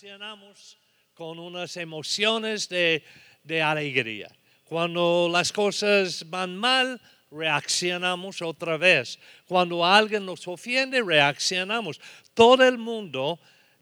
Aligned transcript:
reaccionamos 0.00 0.78
con 1.12 1.38
unas 1.38 1.76
emociones 1.76 2.70
de, 2.70 3.04
de 3.44 3.60
alegría. 3.60 4.30
Cuando 4.64 5.28
las 5.30 5.52
cosas 5.52 6.24
van 6.30 6.56
mal, 6.56 6.98
reaccionamos 7.30 8.40
otra 8.40 8.78
vez. 8.78 9.18
Cuando 9.46 9.84
alguien 9.84 10.24
nos 10.24 10.48
ofende, 10.48 11.02
reaccionamos. 11.02 12.00
Todo 12.32 12.66
el 12.66 12.78
mundo 12.78 13.38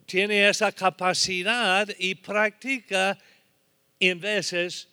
tiene 0.06 0.48
esa 0.48 0.72
capacidad 0.72 1.88
y 2.00 2.16
practica 2.16 3.16
en 4.00 4.18
veces 4.18 4.88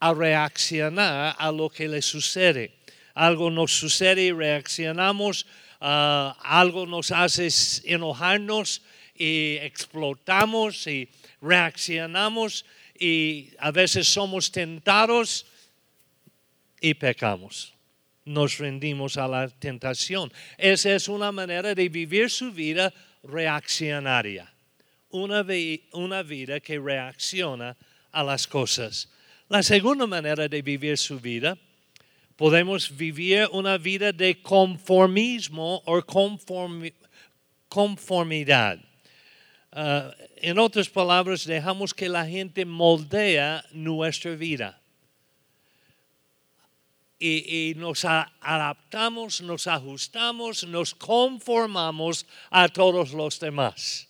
a 0.00 0.14
reaccionar 0.14 1.36
a 1.38 1.52
lo 1.52 1.68
que 1.68 1.88
le 1.88 2.00
sucede. 2.00 2.74
Algo 3.12 3.50
nos 3.50 3.70
sucede 3.72 4.22
y 4.22 4.32
reaccionamos, 4.32 5.46
ah, 5.78 6.38
algo 6.42 6.86
nos 6.86 7.10
hace 7.10 7.48
enojarnos 7.84 8.80
y 9.18 9.56
explotamos 9.60 10.86
y 10.86 11.08
reaccionamos 11.40 12.64
y 12.98 13.50
a 13.58 13.70
veces 13.70 14.08
somos 14.08 14.50
tentados 14.50 15.46
y 16.80 16.94
pecamos. 16.94 17.74
Nos 18.24 18.58
rendimos 18.58 19.16
a 19.16 19.28
la 19.28 19.48
tentación. 19.48 20.32
Esa 20.58 20.94
es 20.94 21.08
una 21.08 21.30
manera 21.30 21.74
de 21.74 21.88
vivir 21.88 22.30
su 22.30 22.52
vida 22.52 22.92
reaccionaria. 23.22 24.52
Una, 25.10 25.46
una 25.92 26.22
vida 26.22 26.60
que 26.60 26.78
reacciona 26.78 27.76
a 28.10 28.24
las 28.24 28.46
cosas. 28.46 29.08
La 29.48 29.62
segunda 29.62 30.06
manera 30.06 30.48
de 30.48 30.60
vivir 30.60 30.98
su 30.98 31.20
vida, 31.20 31.56
podemos 32.34 32.94
vivir 32.96 33.48
una 33.52 33.78
vida 33.78 34.12
de 34.12 34.42
conformismo 34.42 35.82
o 35.84 36.02
conformidad. 37.68 38.78
Ah, 39.78 40.10
en 40.36 40.58
otras 40.58 40.88
palabras, 40.88 41.44
dejamos 41.44 41.92
que 41.92 42.08
la 42.08 42.24
gente 42.24 42.64
moldea 42.64 43.62
nuestra 43.72 44.34
vida. 44.34 44.80
Y, 47.18 47.70
y, 47.70 47.74
nos 47.74 48.06
adaptamos, 48.06 49.42
nos 49.42 49.66
ajustamos, 49.66 50.64
nos 50.64 50.94
conformamos 50.94 52.24
a 52.48 52.68
todos 52.68 53.12
los 53.12 53.38
demás. 53.38 54.08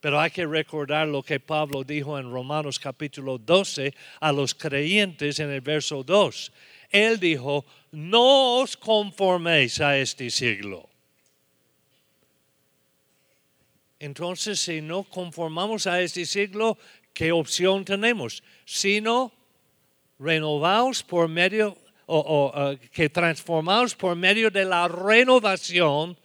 Pero 0.00 0.18
hay 0.18 0.30
que 0.30 0.46
recordar 0.46 1.06
lo 1.06 1.22
que 1.22 1.38
Pablo 1.38 1.84
dijo 1.84 2.18
en 2.18 2.30
Romanos 2.30 2.78
capítulo 2.78 3.36
12 3.36 3.92
a 4.20 4.32
los 4.32 4.54
creyentes 4.54 5.38
en 5.38 5.50
el 5.50 5.60
verso 5.60 6.02
2. 6.02 6.50
Él 6.88 7.20
dijo, 7.20 7.66
no 7.92 8.60
os 8.60 8.74
conforméis 8.74 9.82
a 9.82 9.98
este 9.98 10.30
siglo. 10.30 10.88
Entonces, 13.98 14.60
si 14.60 14.80
no 14.80 15.04
conformamos 15.04 15.86
a 15.86 16.00
este 16.00 16.24
siglo, 16.24 16.78
¿qué 17.12 17.32
opción 17.32 17.84
tenemos? 17.84 18.42
Sino 18.64 19.32
renovaos 20.18 21.02
por 21.02 21.28
medio, 21.28 21.76
o, 22.06 22.18
o 22.18 22.78
que 22.92 23.08
transformaos 23.08 23.94
por 23.94 24.16
medio 24.16 24.50
de 24.50 24.64
la 24.64 24.88
renovación 24.88 26.16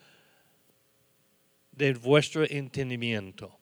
de 1.72 1.94
vuestro 1.94 2.44
entendimiento 2.50 3.58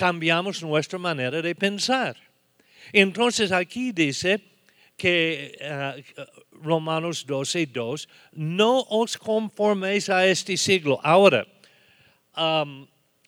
cambiamos 0.00 0.62
nuestra 0.62 0.98
manera 0.98 1.42
de 1.42 1.54
pensar. 1.54 2.16
Entonces 2.92 3.52
aquí 3.52 3.92
dice 3.92 4.40
que 4.96 5.52
eh, 5.60 6.04
Romanos 6.52 7.26
12, 7.26 7.66
2, 7.66 8.08
no 8.32 8.80
os 8.88 9.16
conforméis 9.16 10.08
a 10.08 10.26
este 10.26 10.56
siglo. 10.56 10.98
Ahora, 11.02 11.46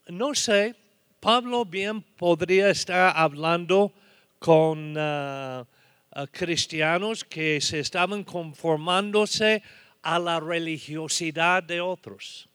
no 0.08 0.34
sé, 0.34 0.74
Pablo 1.20 1.64
bien 1.64 2.02
podría 2.02 2.70
estar 2.70 3.12
hablando 3.16 3.92
con 4.38 4.96
uh, 4.96 5.60
uh, 5.60 6.26
cristianos 6.32 7.24
que 7.24 7.60
se 7.60 7.78
estaban 7.78 8.24
conformándose 8.24 9.62
a 10.02 10.18
la 10.18 10.40
religiosidad 10.40 11.62
de 11.62 11.80
otros 11.80 12.48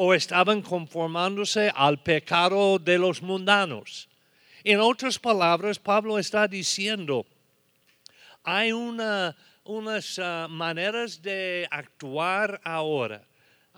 o 0.00 0.14
estaban 0.14 0.62
conformándose 0.62 1.72
al 1.74 2.00
pecado 2.00 2.78
de 2.78 2.98
los 2.98 3.20
mundanos. 3.20 4.08
En 4.62 4.78
otras 4.78 5.18
palabras, 5.18 5.76
Pablo 5.78 6.20
está 6.20 6.46
diciendo, 6.46 7.26
hay 8.44 8.70
una, 8.70 9.36
unas 9.64 10.18
ah, 10.20 10.46
maneras 10.48 11.20
de 11.20 11.66
actuar 11.68 12.60
ahora, 12.62 13.27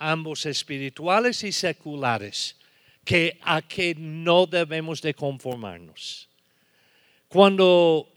ambos 0.00 0.46
espirituales 0.46 1.44
y 1.44 1.52
seculares, 1.52 2.56
que 3.04 3.38
a 3.42 3.62
que 3.62 3.94
no 3.94 4.46
debemos 4.46 5.00
de 5.00 5.14
conformarnos. 5.14 6.28
Cuando 7.28 8.08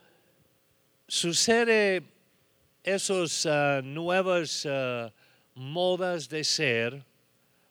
sucede 1.07 2.01
esas 2.83 3.45
ah, 3.45 3.81
nuevas 3.83 4.65
ah, 4.65 5.11
modas 5.53 6.27
de 6.27 6.43
ser, 6.43 7.03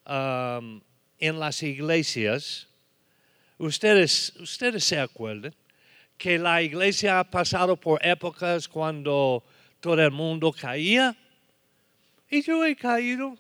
en 0.05 1.39
las 1.39 1.63
iglesias, 1.63 2.67
ustedes, 3.59 4.33
ustedes 4.41 4.85
se 4.85 4.99
acuerdan 4.99 5.55
que 6.19 6.39
la 6.39 6.63
iglesia 6.63 7.21
ha 7.21 7.25
pasado 7.25 7.77
por 7.77 8.05
épocas 8.05 8.69
cuando 8.69 9.45
todo 9.81 10.01
el 10.03 10.11
mundo 10.11 10.53
caía 10.53 11.17
y 12.31 12.43
yo 12.43 12.65
he 12.65 12.75
caído, 12.75 13.37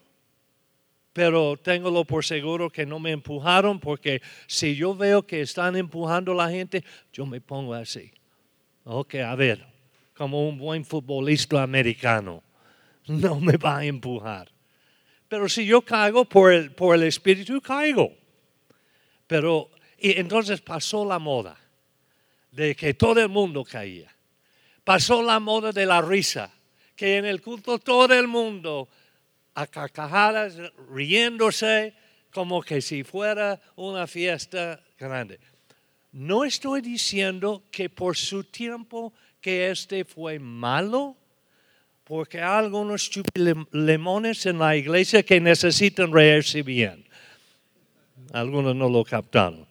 pero 1.12 1.56
tengo 1.56 2.04
por 2.04 2.24
seguro 2.24 2.70
que 2.70 2.86
no 2.86 2.98
me 2.98 3.10
empujaron 3.10 3.78
porque 3.80 4.22
si 4.46 4.74
yo 4.74 4.94
veo 4.94 5.26
que 5.26 5.42
están 5.42 5.76
empujando 5.76 6.32
a 6.32 6.46
la 6.46 6.50
gente, 6.50 6.84
yo 7.12 7.26
me 7.26 7.40
pongo 7.40 7.74
así. 7.74 8.10
Ok, 8.84 9.16
a 9.16 9.34
ver, 9.34 9.66
como 10.14 10.48
un 10.48 10.58
buen 10.58 10.84
futbolista 10.84 11.62
americano, 11.62 12.42
no 13.06 13.40
me 13.40 13.56
va 13.56 13.78
a 13.78 13.84
empujar. 13.84 14.50
Pero 15.28 15.48
si 15.48 15.64
yo 15.64 15.82
caigo 15.82 16.24
por 16.24 16.52
el, 16.52 16.72
por 16.72 16.94
el 16.94 17.04
Espíritu, 17.04 17.60
caigo. 17.60 18.12
Pero 19.26 19.70
y 20.04 20.18
entonces 20.18 20.60
pasó 20.60 21.04
la 21.04 21.20
moda 21.20 21.56
de 22.50 22.74
que 22.74 22.92
todo 22.92 23.20
el 23.20 23.28
mundo 23.28 23.62
caía. 23.62 24.12
Pasó 24.82 25.22
la 25.22 25.38
moda 25.38 25.70
de 25.70 25.86
la 25.86 26.02
risa, 26.02 26.52
que 26.96 27.18
en 27.18 27.24
el 27.24 27.40
culto 27.40 27.78
todo 27.78 28.12
el 28.12 28.26
mundo 28.26 28.88
a 29.54 29.66
carcajadas, 29.66 30.56
riéndose 30.90 31.94
como 32.32 32.62
que 32.62 32.80
si 32.80 33.04
fuera 33.04 33.60
una 33.76 34.06
fiesta 34.06 34.80
grande. 34.98 35.38
No 36.12 36.44
estoy 36.44 36.80
diciendo 36.80 37.64
que 37.70 37.88
por 37.88 38.16
su 38.16 38.44
tiempo 38.44 39.12
que 39.40 39.70
este 39.70 40.04
fue 40.04 40.38
malo, 40.38 41.16
porque 42.04 42.38
hay 42.38 42.64
algunos 42.64 43.08
chupilemones 43.10 44.46
en 44.46 44.58
la 44.58 44.76
iglesia 44.76 45.22
que 45.22 45.40
necesitan 45.40 46.12
reírse 46.12 46.62
bien. 46.62 47.04
Algunos 48.32 48.74
no 48.74 48.88
lo 48.88 49.04
captaron. 49.04 49.66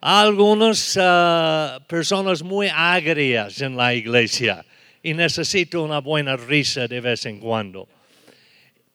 Algunas 0.00 0.98
ah, 1.00 1.78
personas 1.86 2.42
muy 2.42 2.68
agrias 2.68 3.60
en 3.60 3.76
la 3.76 3.94
iglesia 3.94 4.64
y 5.02 5.14
necesitan 5.14 5.80
una 5.80 6.00
buena 6.00 6.36
risa 6.36 6.88
de 6.88 7.00
vez 7.00 7.26
en 7.26 7.38
cuando. 7.38 7.88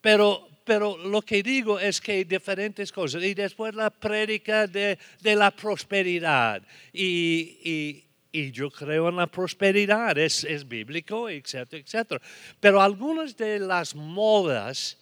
Pero, 0.08 0.48
pero 0.64 0.96
lo 0.96 1.22
que 1.22 1.44
digo 1.44 1.78
es 1.82 2.00
que 2.00 2.14
hay 2.14 2.24
diferentes 2.24 2.94
cosas. 2.94 3.22
Y 3.24 3.34
después 3.34 3.76
la 3.76 3.90
prédica 3.90 4.66
de, 4.66 4.98
la 5.22 5.52
prosperidad 5.52 6.64
y, 6.94 8.06
yo 8.32 8.72
creo 8.72 9.10
en 9.10 9.18
la 9.18 9.28
prosperidad, 9.28 10.18
es 10.18 10.66
bíblico, 10.66 11.28
etcétera, 11.28 11.84
etcétera. 11.84 12.22
Pero 12.62 12.82
algunas 12.82 13.36
de 13.36 13.60
las 13.60 13.96
modas 13.96 14.98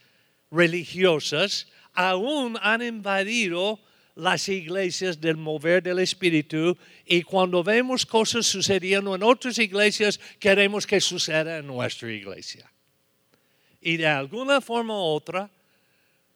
religiosas 0.50 1.68
aún 1.94 2.58
han 2.60 2.82
invadido 2.82 3.80
las 4.16 4.50
iglesias 4.50 5.22
del 5.22 5.38
mover 5.38 5.84
del 5.84 6.00
Espíritu 6.00 6.76
y 7.06 7.22
cuando 7.22 7.64
vemos 7.64 8.08
cosas 8.08 8.48
sucediendo 8.48 9.14
en 9.14 9.22
otras 9.22 9.60
iglesias, 9.60 10.20
queremos 10.40 10.88
que 10.88 11.00
suceda 11.00 11.60
en 11.60 11.68
nuestra 11.68 12.12
iglesia. 12.12 12.72
Y 13.86 13.98
de 13.98 14.08
alguna 14.08 14.62
forma 14.62 14.96
u 14.96 15.04
otra, 15.14 15.48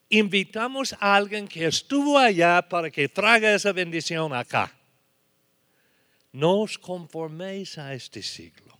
invitamos 0.08 0.94
a 1.00 1.16
alguien 1.16 1.48
que 1.48 1.66
estuvo 1.66 2.16
allá 2.16 2.62
para 2.62 2.92
que 2.92 3.08
traiga 3.08 3.52
esa 3.52 3.72
bendición 3.72 4.32
acá. 4.32 4.72
No 6.30 6.62
os 6.62 6.78
conforméis 6.78 7.76
a 7.76 7.92
este 7.92 8.22
siglo. 8.22 8.78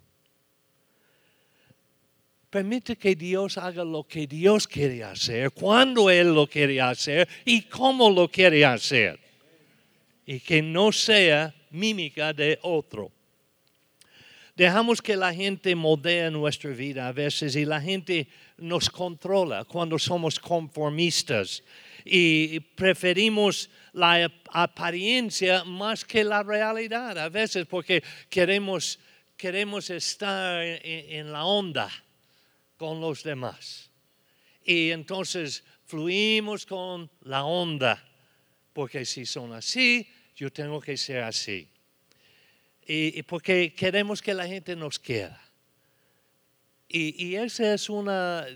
Permite 2.49 2.95
que 2.95 3.17
Dios 3.17 3.59
haga 3.59 3.83
lo 3.83 4.07
que 4.07 4.29
Dios 4.29 4.69
quiere 4.69 5.03
hacer, 5.03 5.51
cuando 5.51 6.09
Él 6.09 6.33
lo 6.33 6.47
quiere 6.47 6.81
hacer 6.81 7.29
y 7.45 7.63
cómo 7.63 8.09
lo 8.09 8.31
quiere 8.31 8.65
hacer. 8.65 9.19
Y 10.27 10.39
que 10.39 10.63
no 10.63 10.93
sea 10.93 11.53
mímica 11.71 12.33
de 12.33 12.57
otro. 12.63 13.11
Dejamos 14.61 15.01
que 15.01 15.17
la 15.17 15.33
gente 15.33 15.75
moldee 15.75 16.31
nuestra 16.31 16.69
vida 16.73 17.09
a 17.09 17.13
veces 17.13 17.57
y 17.57 17.65
la 17.65 17.81
gente 17.81 18.29
nos 18.59 18.91
controla 18.91 19.65
cuando 19.65 19.99
somos 19.99 20.39
conformistas 20.39 21.63
y 22.05 22.61
preferimos 22.61 23.71
la 23.95 24.31
apariencia 24.53 25.65
más 25.65 26.05
que 26.05 26.23
la 26.25 26.43
realidad 26.43 27.17
a 27.17 27.31
veces 27.31 27.65
porque 27.65 28.05
queremos, 28.29 28.99
queremos 29.35 29.89
estar 29.89 30.63
en, 30.63 31.33
la 31.33 31.47
onda 31.47 31.89
con 32.77 33.01
los 33.01 33.23
demás. 33.23 33.89
Y 34.63 34.91
entonces 34.91 35.65
fluimos 35.87 36.67
con 36.67 37.11
la 37.23 37.45
onda, 37.45 37.97
porque 38.75 39.07
si 39.07 39.25
son 39.25 39.55
así, 39.55 40.07
yo 40.37 40.53
tengo 40.53 40.83
que 40.83 40.99
ser 40.99 41.23
así. 41.23 41.67
Y, 42.87 43.23
porque 43.23 43.73
queremos 43.75 44.21
que 44.21 44.35
la 44.35 44.47
gente 44.47 44.75
nos 44.75 44.99
quiera. 44.99 45.41
Y, 46.89 47.37
esa 47.37 47.75
es 47.75 47.89
una, 47.89 48.47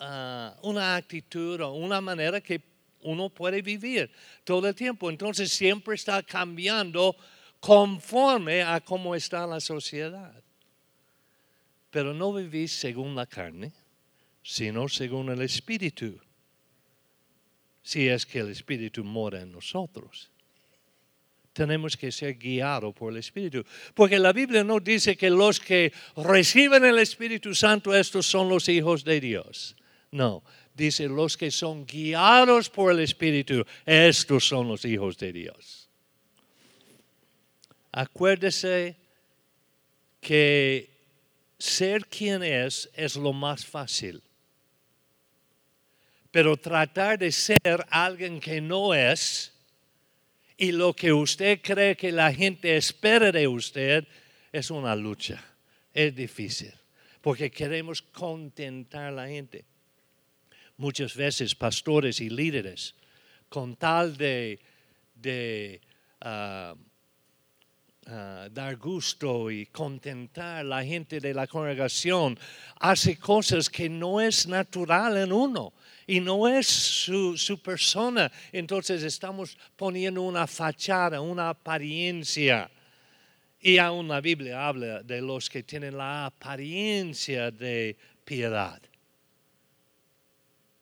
ah, 0.00 0.56
una 0.62 0.96
actitud 0.96 1.60
o 1.60 1.72
una 1.74 2.00
manera 2.00 2.40
que 2.40 2.60
uno 3.02 3.30
puede 3.30 3.62
vivir 3.62 4.10
todo 4.44 4.68
el 4.68 4.74
tiempo. 4.74 5.08
Entonces 5.08 5.52
siempre 5.52 5.94
está 5.94 6.22
cambiando 6.22 7.16
conforme 7.60 8.62
a 8.62 8.80
cómo 8.80 9.14
está 9.14 9.46
la 9.46 9.60
sociedad. 9.60 10.42
Pero 11.90 12.12
no 12.12 12.32
vivís 12.32 12.72
según 12.72 13.14
la 13.14 13.26
carne, 13.26 13.72
sino 14.42 14.88
según 14.88 15.30
el 15.30 15.42
Espíritu. 15.42 16.20
Si 17.82 18.08
es 18.08 18.26
que 18.26 18.40
el 18.40 18.50
Espíritu 18.50 19.04
mora 19.04 19.40
en 19.40 19.52
nosotros. 19.52 20.30
Tenemos 21.56 21.96
que 21.96 22.12
ser 22.12 22.34
guiados 22.34 22.94
por 22.94 23.10
el 23.10 23.16
Espíritu. 23.16 23.64
Porque 23.94 24.18
la 24.18 24.34
Biblia 24.34 24.62
no 24.62 24.78
dice 24.78 25.16
que 25.16 25.30
los 25.30 25.58
que 25.58 25.90
reciben 26.14 26.84
el 26.84 26.98
Espíritu 26.98 27.54
Santo, 27.54 27.94
estos 27.94 28.26
son 28.26 28.50
los 28.50 28.68
hijos 28.68 29.02
de 29.04 29.18
Dios. 29.22 29.74
No, 30.10 30.44
dice 30.74 31.08
los 31.08 31.34
que 31.34 31.50
son 31.50 31.86
guiados 31.86 32.68
por 32.68 32.92
el 32.92 33.00
Espíritu, 33.00 33.64
estos 33.86 34.46
son 34.46 34.68
los 34.68 34.84
hijos 34.84 35.16
de 35.16 35.32
Dios. 35.32 35.88
Acuérdese 37.90 38.96
que 40.20 40.90
ser 41.58 42.04
quien 42.04 42.42
es 42.42 42.90
es 42.92 43.16
lo 43.16 43.32
más 43.32 43.64
fácil. 43.64 44.22
Pero 46.30 46.58
tratar 46.58 47.18
de 47.18 47.32
ser 47.32 47.86
alguien 47.88 48.40
que 48.40 48.60
no 48.60 48.92
es 48.92 49.55
y 50.56 50.72
lo 50.72 50.94
que 50.94 51.12
usted 51.12 51.60
cree 51.62 51.96
que 51.96 52.12
la 52.12 52.32
gente 52.32 52.76
espera 52.76 53.30
de 53.30 53.46
usted 53.46 54.06
es 54.52 54.70
una 54.70 54.96
lucha. 54.96 55.44
Es 55.92 56.14
difícil 56.14 56.72
porque 57.26 57.50
queremos 57.50 58.02
contentar 58.02 59.06
a 59.06 59.10
la 59.10 59.26
gente 59.26 59.64
muchas 60.76 61.16
veces 61.16 61.56
pastores 61.56 62.20
y 62.20 62.30
líderes, 62.30 62.94
con 63.48 63.74
tal 63.74 64.16
de, 64.16 64.60
ah, 66.20 66.76
dar 68.52 68.76
gusto 68.76 69.50
y 69.50 69.66
contentar 69.66 70.58
a 70.58 70.62
la 70.62 70.84
gente 70.84 71.18
de 71.18 71.34
la 71.34 71.48
congregación, 71.48 72.38
hace 72.78 73.18
cosas 73.18 73.68
que 73.68 73.88
no 73.88 74.20
es 74.20 74.46
natural 74.46 75.16
en 75.16 75.32
uno 75.32 75.72
y 76.06 76.20
no 76.20 76.48
es 76.48 76.66
su, 76.66 77.60
persona. 77.62 78.30
Entonces 78.52 79.02
estamos 79.02 79.56
poniendo 79.76 80.22
una 80.22 80.46
fachada, 80.46 81.20
una 81.20 81.50
apariencia. 81.50 82.70
Y 83.60 83.78
aún 83.78 84.08
la 84.08 84.20
Biblia 84.20 84.68
habla 84.68 85.02
de 85.02 85.20
los 85.20 85.50
que 85.50 85.62
tienen 85.62 85.96
la 85.96 86.26
apariencia 86.26 87.50
de 87.50 87.96
piedad 88.24 88.80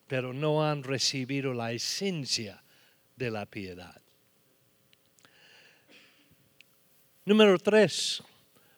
pero 0.06 0.32
no 0.32 0.64
han 0.64 0.82
recibido 0.82 1.52
la 1.52 1.72
esencia 1.72 2.62
de 3.16 3.30
la 3.30 3.46
piedad. 3.46 4.00
Número 7.24 7.58
tres, 7.58 8.22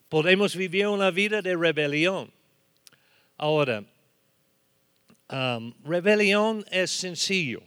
podemos 0.08 0.54
vivir 0.54 0.86
una 0.86 1.10
vida 1.10 1.42
de 1.42 1.56
rebelión. 1.56 2.30
Ahora, 3.36 3.84
um, 5.30 5.72
rebelión 5.84 6.64
es 6.70 6.90
sencillo, 6.90 7.62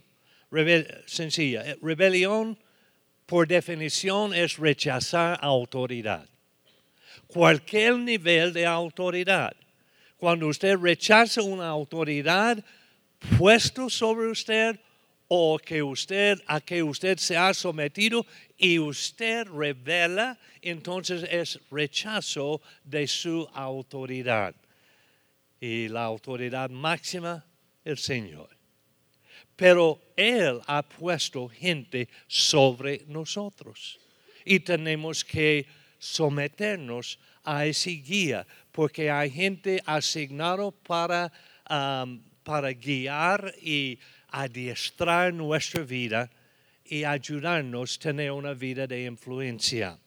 sencilla. 1.06 1.62
Eh, 1.66 1.78
rebelión, 1.82 2.58
por 3.26 3.46
definición, 3.46 4.34
es 4.34 4.56
rechazar 4.58 5.38
autoridad. 5.40 6.28
Cualquier 7.26 7.96
nivel 7.98 8.52
de 8.52 8.66
autoridad. 8.66 9.54
Cuando 10.16 10.48
usted 10.48 10.76
rechaza 10.76 11.42
una 11.42 11.68
autoridad, 11.68 12.62
puesto 13.38 13.88
sobre 13.88 14.28
usted 14.28 14.78
o 15.28 15.58
que 15.58 15.82
usted 15.82 16.42
a 16.46 16.60
que 16.60 16.82
usted 16.82 17.18
se 17.18 17.36
ha 17.36 17.54
sometido 17.54 18.26
y 18.58 18.78
usted 18.78 19.46
revela, 19.46 20.36
entonces 20.60 21.24
es 21.30 21.60
rechazo 21.70 22.60
de 22.82 23.06
su 23.06 23.48
autoridad. 23.54 24.54
Y 25.60 25.88
la 25.88 26.04
autoridad 26.04 26.68
máxima, 26.68 27.44
el 27.90 27.98
Señor. 27.98 28.48
Pero 29.56 30.00
Él 30.16 30.60
ha 30.66 30.82
puesto 30.82 31.48
gente 31.48 32.08
sobre 32.26 33.04
nosotros 33.06 33.98
y 34.44 34.60
tenemos 34.60 35.24
que 35.24 35.66
someternos 35.98 37.18
a 37.44 37.66
ese 37.66 37.90
guía, 37.90 38.46
porque 38.72 39.10
hay 39.10 39.30
gente 39.30 39.82
asignado 39.84 40.70
para 40.72 41.30
um, 41.68 42.20
para 42.42 42.72
guiar 42.72 43.54
y 43.62 43.98
adiestrar 44.28 45.32
nuestra 45.32 45.82
vida 45.82 46.30
y 46.84 47.04
ayudarnos 47.04 47.96
a 47.96 48.00
tener 48.00 48.32
una 48.32 48.54
vida 48.54 48.86
de 48.86 49.04
influencia. 49.04 49.98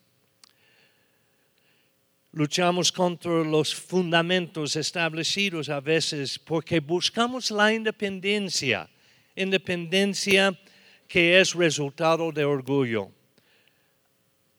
Luchamos 2.33 2.91
contra 2.91 3.43
los 3.43 3.75
fundamentos 3.75 4.75
establecidos 4.75 5.69
a 5.69 5.79
veces 5.79 6.39
porque 6.39 6.79
buscamos 6.79 7.51
la 7.51 7.71
independencia, 7.71 8.89
independencia 9.35 10.59
que 11.07 11.39
es 11.39 11.53
resultado 11.53 12.31
de 12.31 12.43
orgullo. 12.43 13.11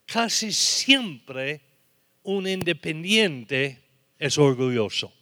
Casi 0.06 0.52
siempre 0.52 1.62
un 2.22 2.46
independiente 2.46 3.82
es 4.20 4.38
orgulloso. 4.38 5.12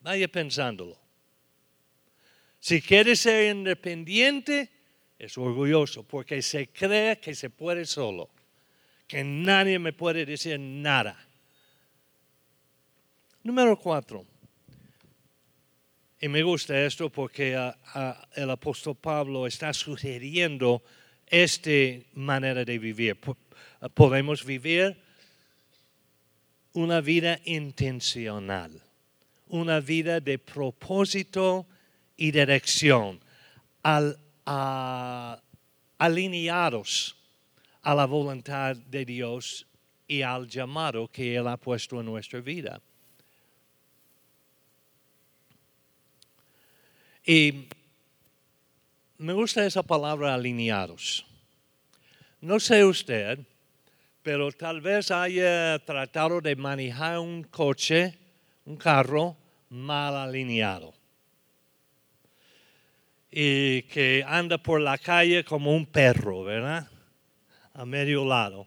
Vaya 0.00 0.26
pensándolo. 0.26 0.98
Si 2.58 2.82
quiere 2.82 3.14
ser 3.14 3.54
independiente, 3.54 4.70
es 5.20 5.38
orgulloso 5.38 6.02
porque 6.02 6.42
se 6.42 6.66
cree 6.66 7.20
que 7.20 7.36
se 7.36 7.48
puede 7.48 7.86
solo, 7.86 8.28
que 9.08 9.24
nadie 9.24 9.78
me 9.78 9.92
puede 9.92 10.24
decir 10.24 10.60
nada. 10.60 11.16
Número 13.42 13.76
cuatro. 13.76 14.24
Y 16.20 16.28
me 16.28 16.42
gusta 16.42 16.78
esto 16.84 17.10
porque 17.10 17.56
ah, 17.56 17.76
ah, 17.94 18.28
el 18.34 18.50
apóstol 18.50 18.96
Pablo 18.96 19.46
está 19.46 19.72
sugiriendo 19.72 20.82
esta 21.26 21.70
manera 22.14 22.64
de 22.64 22.78
vivir. 22.78 23.18
Podemos 23.94 24.44
vivir 24.44 24.96
una 26.74 27.00
vida 27.00 27.40
intencional 27.44 28.82
una 29.48 29.80
vida 29.80 30.20
de 30.20 30.38
propósito 30.38 31.66
y 32.16 32.30
dirección, 32.30 33.20
al, 33.82 34.18
alineados 35.98 37.16
a 37.82 37.94
la 37.94 38.06
voluntad 38.06 38.76
de 38.76 39.04
Dios 39.04 39.66
y 40.06 40.22
al 40.22 40.48
llamado 40.48 41.08
que 41.08 41.36
Él 41.36 41.46
ha 41.48 41.56
puesto 41.56 42.00
en 42.00 42.06
nuestra 42.06 42.40
vida. 42.40 42.80
Y 47.24 47.68
me 49.18 49.32
gusta 49.32 49.66
esa 49.66 49.82
palabra 49.82 50.34
alineados. 50.34 51.26
No 52.40 52.58
sé 52.58 52.84
usted, 52.84 53.40
pero 54.22 54.50
tal 54.52 54.80
vez 54.80 55.10
haya 55.10 55.78
tratado 55.84 56.40
de 56.40 56.56
manejar 56.56 57.18
un 57.18 57.42
coche 57.42 58.18
un 58.68 58.76
carro 58.76 59.34
mal 59.70 60.14
alineado 60.14 60.92
y 63.30 63.82
que 63.82 64.22
anda 64.26 64.58
por 64.58 64.80
la 64.80 64.98
calle 64.98 65.42
como 65.42 65.74
un 65.74 65.86
perro, 65.86 66.44
¿verdad? 66.44 66.86
A 67.78 67.86
medio 67.86 68.24
lado. 68.24 68.66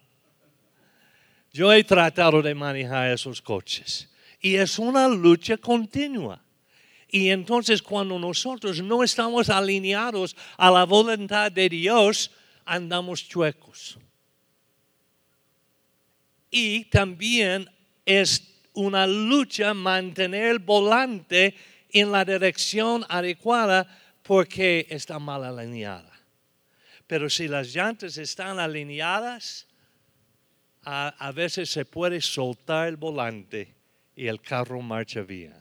Yo 1.52 1.74
he 1.74 1.84
tratado 1.84 2.42
de 2.42 2.56
manejar 2.56 3.12
esos 3.12 3.42
coches 3.42 4.10
y 4.40 4.56
es 4.56 4.80
una 4.80 5.10
lucha 5.10 5.58
continua. 5.58 6.42
Y 7.10 7.28
entonces 7.28 7.82
cuando 7.82 8.18
nosotros 8.18 8.82
no 8.82 9.04
estamos 9.04 9.50
alineados 9.50 10.34
a 10.56 10.72
la 10.72 10.86
voluntad 10.86 11.52
de 11.52 11.68
Dios, 11.68 12.32
andamos 12.64 13.28
chuecos. 13.28 13.98
Y 16.50 16.86
también 16.86 17.70
es 18.06 18.62
una 18.72 19.06
lucha 19.06 19.74
mantener 19.74 20.52
el 20.52 20.60
volante 20.60 21.54
en 21.90 22.14
la 22.14 22.24
dirección 22.24 23.06
adecuada 23.10 23.86
porque 24.24 24.88
está 24.90 25.20
mal 25.20 25.44
alineada. 25.44 26.11
Pero 27.12 27.30
si 27.30 27.50
las 27.50 27.74
llantas 27.74 28.16
están 28.16 28.58
alineadas, 28.58 29.68
a, 30.86 31.32
veces 31.36 31.70
se 31.70 31.84
puede 31.84 32.22
soltar 32.22 32.88
el 32.88 32.96
volante 32.96 33.76
y 34.16 34.28
el 34.28 34.40
carro 34.40 34.82
marcha 34.82 35.20
bien. 35.20 35.54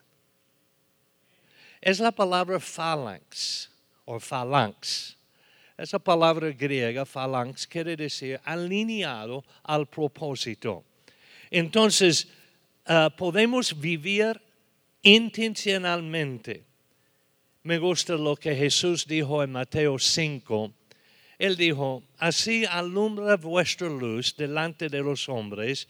Es 1.80 1.99
la 1.99 2.12
palabra 2.12 2.61
phalanx 2.61 3.69
o 4.04 4.21
phalanx. 4.21 5.16
Esa 5.76 5.99
palabra 5.99 6.52
griega, 6.52 7.04
phalanx, 7.04 7.66
quiere 7.66 7.97
decir 7.97 8.40
alineado 8.45 9.42
al 9.64 9.88
propósito. 9.88 10.85
Entonces, 11.50 12.28
ah, 12.87 13.11
podemos 13.11 13.75
vivir 13.76 14.40
intencionalmente. 15.02 16.64
Me 17.64 17.78
gusta 17.78 18.14
lo 18.14 18.37
que 18.37 18.54
Jesús 18.54 19.04
dijo 19.04 19.42
en 19.42 19.50
Mateo 19.50 19.99
5. 19.99 20.75
Él 21.40 21.56
dijo, 21.56 22.02
así 22.18 22.66
alumbra 22.66 23.37
vuestra 23.37 23.88
luz 23.88 24.37
delante 24.37 24.90
de 24.90 25.00
los 25.00 25.26
hombres 25.26 25.88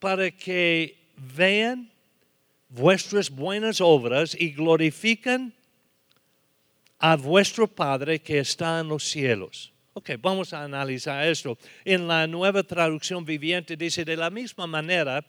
para 0.00 0.32
que 0.32 0.98
vean 1.16 1.88
vuestras 2.68 3.30
buenas 3.30 3.80
obras 3.80 4.36
y 4.36 4.50
glorifiquen 4.50 5.54
a 6.98 7.14
vuestro 7.14 7.68
Padre 7.68 8.18
que 8.18 8.40
está 8.40 8.80
en 8.80 8.88
los 8.88 9.04
cielos. 9.04 9.72
Ok, 9.92 10.10
vamos 10.18 10.52
a 10.52 10.64
analizar 10.64 11.24
esto. 11.24 11.56
En 11.84 12.08
la 12.08 12.26
nueva 12.26 12.64
traducción 12.64 13.24
viviente 13.24 13.76
dice, 13.76 14.04
de 14.04 14.16
la 14.16 14.28
misma 14.28 14.66
manera, 14.66 15.24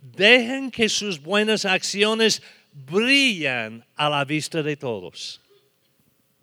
dejen 0.00 0.72
que 0.72 0.88
sus 0.88 1.22
buenas 1.22 1.64
acciones 1.64 2.42
brillen 2.72 3.84
a 3.94 4.10
la 4.10 4.24
vista 4.24 4.60
de 4.60 4.76
todos. 4.76 5.40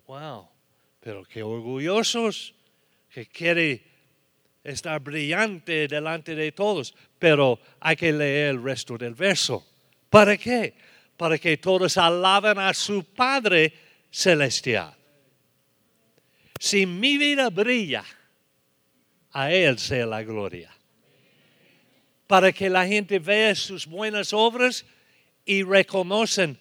Wow, 0.06 0.49
pero 1.00 1.24
qué 1.24 1.42
orgullosos 1.42 2.54
que 3.12 3.26
quiere 3.26 3.82
estar 4.62 5.00
brillante 5.00 5.88
delante 5.88 6.34
de 6.34 6.52
todos. 6.52 6.94
Pero 7.18 7.58
hay 7.80 7.96
que 7.96 8.12
leer 8.12 8.50
el 8.50 8.62
resto 8.62 8.96
del 8.98 9.14
verso. 9.14 9.66
¿Para 10.08 10.36
qué? 10.36 10.74
Para 11.16 11.38
que 11.38 11.56
todos 11.56 11.96
alaben 11.96 12.58
a 12.58 12.72
su 12.74 13.04
Padre 13.04 13.72
celestial. 14.10 14.94
Si 16.58 16.84
mi 16.84 17.16
vida 17.16 17.48
brilla, 17.48 18.04
a 19.32 19.50
Él 19.50 19.78
sea 19.78 20.06
la 20.06 20.22
gloria. 20.22 20.70
Para 22.26 22.52
que 22.52 22.68
la 22.68 22.86
gente 22.86 23.18
vea 23.18 23.54
sus 23.54 23.86
buenas 23.86 24.32
obras 24.32 24.84
y 25.44 25.62
reconocen, 25.62 26.58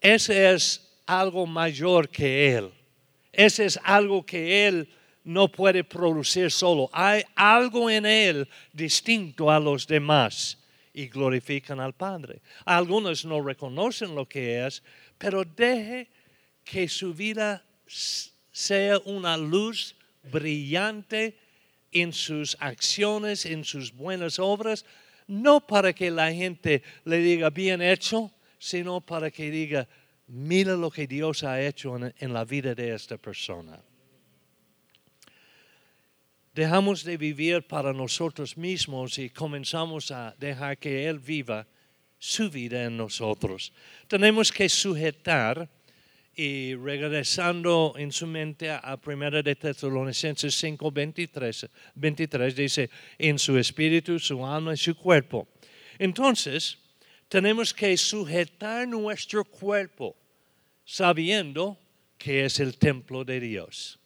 ese 0.00 0.52
es 0.52 0.94
algo 1.06 1.46
mayor 1.46 2.08
que 2.08 2.56
Él. 2.56 2.72
Ese 3.36 3.64
es 3.64 3.78
algo 3.82 4.24
que 4.24 4.66
Él 4.66 4.88
no 5.24 5.50
puede 5.50 5.84
producir 5.84 6.50
solo. 6.50 6.90
Hay 6.92 7.22
algo 7.34 7.90
en 7.90 8.06
Él 8.06 8.48
distinto 8.72 9.50
a 9.50 9.58
los 9.58 9.86
demás 9.86 10.58
y 10.92 11.08
glorifican 11.08 11.80
al 11.80 11.94
Padre. 11.94 12.40
Algunos 12.64 13.24
no 13.24 13.42
reconocen 13.42 14.14
lo 14.14 14.28
que 14.28 14.64
es, 14.64 14.82
pero 15.18 15.44
deje 15.44 16.08
que 16.62 16.88
su 16.88 17.12
vida 17.14 17.64
sea 18.52 18.98
una 19.04 19.36
luz 19.36 19.96
brillante 20.30 21.36
en 21.92 22.12
sus 22.12 22.56
acciones, 22.60 23.46
en 23.46 23.64
sus 23.64 23.92
buenas 23.92 24.38
obras, 24.38 24.84
no 25.26 25.66
para 25.66 25.92
que 25.92 26.10
la 26.10 26.32
gente 26.32 26.82
le 27.04 27.18
diga 27.18 27.50
bien 27.50 27.80
hecho, 27.82 28.30
sino 28.58 29.00
para 29.00 29.30
que 29.30 29.50
diga, 29.50 29.88
mira 30.26 30.76
lo 30.76 30.90
que 30.90 31.06
Dios 31.06 31.44
ha 31.44 31.60
hecho 31.60 31.96
en, 31.96 32.32
la 32.32 32.44
vida 32.44 32.74
de 32.74 32.94
esta 32.94 33.18
persona. 33.18 33.80
Dejamos 36.54 37.02
de 37.02 37.16
vivir 37.16 37.62
para 37.66 37.92
nosotros 37.92 38.56
mismos 38.56 39.18
y 39.18 39.30
comenzamos 39.30 40.10
a 40.10 40.34
dejar 40.38 40.78
que 40.78 41.08
Él 41.08 41.18
viva 41.18 41.66
su 42.18 42.48
vida 42.48 42.84
en 42.84 42.96
nosotros. 42.96 43.72
Tenemos 44.06 44.52
que 44.52 44.68
sujetar 44.68 45.68
y 46.36 46.74
regresando 46.74 47.94
en 47.96 48.10
su 48.10 48.26
mente 48.26 48.70
a 48.70 48.96
Primera 48.96 49.42
de 49.42 49.54
Tesalonicenses 49.54 50.54
5, 50.54 50.90
23, 50.90 51.66
23, 51.94 52.56
dice, 52.56 52.90
en 53.18 53.38
su 53.38 53.56
espíritu, 53.58 54.18
su 54.18 54.44
alma 54.44 54.74
y 54.74 54.76
su 54.76 54.96
cuerpo. 54.96 55.48
Entonces, 55.98 56.78
tenemos 57.28 57.72
que 57.72 57.96
sujetar 57.96 58.86
nuestro 58.86 59.44
cuerpo 59.44 60.16
sabiendo 60.84 61.78
que 62.18 62.44
es 62.44 62.60
el 62.60 62.76
templo 62.78 63.24
de 63.24 63.40
Dios. 63.40 63.98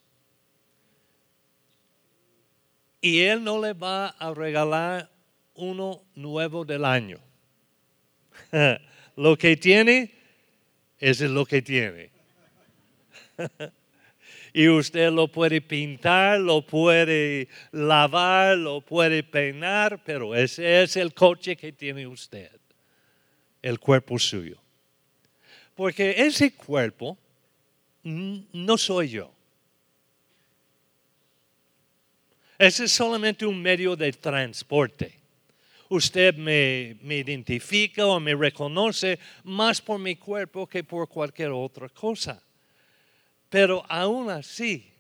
Y 3.01 3.21
Él 3.21 3.45
no 3.45 3.61
le 3.61 3.73
va 3.75 4.09
a 4.09 4.35
regalar 4.35 5.11
uno 5.55 6.03
nuevo 6.15 6.65
del 6.65 6.85
año. 6.85 7.19
lo 9.17 9.37
que 9.37 9.57
tiene 9.57 10.15
es 10.99 11.21
lo 11.21 11.45
que 11.45 11.63
tiene 11.63 12.11
y 14.53 14.69
usted 14.69 15.11
lo 15.11 15.29
puede 15.29 15.61
pintar, 15.61 16.41
lo 16.41 16.63
puede 16.63 17.49
lavar, 17.73 18.57
lo 18.57 18.81
puede 18.81 19.23
peinar, 19.23 20.03
pero 20.05 20.35
ese 20.35 20.83
es 20.83 20.97
el 20.97 21.15
coche 21.15 21.57
que 21.57 21.73
tiene 21.73 22.07
usted, 22.07 22.51
el 23.63 23.79
cuerpo 23.79 24.19
suyo. 24.19 24.57
Porque 25.75 26.15
ese 26.17 26.55
cuerpo 26.55 27.17
no 28.03 28.79
soy 28.79 29.11
yo. 29.11 29.33
Ese 32.59 32.85
es 32.85 32.93
solamente 32.93 33.47
un 33.47 33.63
medio 33.63 33.95
de 33.95 34.13
transporte. 34.13 35.17
Usted 35.89 36.35
me, 36.35 36.97
me, 37.03 37.19
identifica 37.19 38.05
o 38.07 38.21
me 38.21 38.35
reconoce 38.35 39.19
más 39.45 39.81
por 39.81 39.99
mi 39.99 40.17
cuerpo 40.17 40.67
que 40.67 40.83
por 40.83 41.09
cualquier 41.09 41.51
otra 41.51 41.89
cosa. 41.89 42.43
Pero 43.49 43.85
aún 43.89 44.29
así 44.29 44.91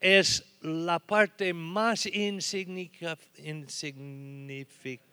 es 0.00 0.44
la 0.60 0.98
parte 0.98 1.54
más 1.54 2.06
insignificante 2.06 5.05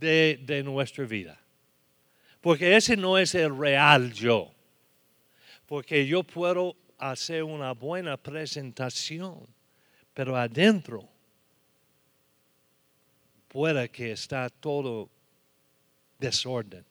de, 0.00 0.40
de 0.42 0.62
nuestra 0.62 1.04
vida. 1.04 1.38
Porque 2.40 2.74
ese 2.74 2.96
no 2.96 3.18
es 3.18 3.34
el 3.34 3.56
real 3.56 4.12
yo. 4.12 4.52
Porque 5.66 6.06
yo 6.06 6.22
puedo 6.22 6.74
hacer 6.98 7.42
una 7.42 7.72
buena 7.72 8.16
presentación, 8.16 9.46
pero 10.14 10.36
adentro 10.36 11.08
puede 13.48 13.88
que 13.90 14.12
está 14.12 14.48
todo 14.48 15.08
desorden. 16.18 16.84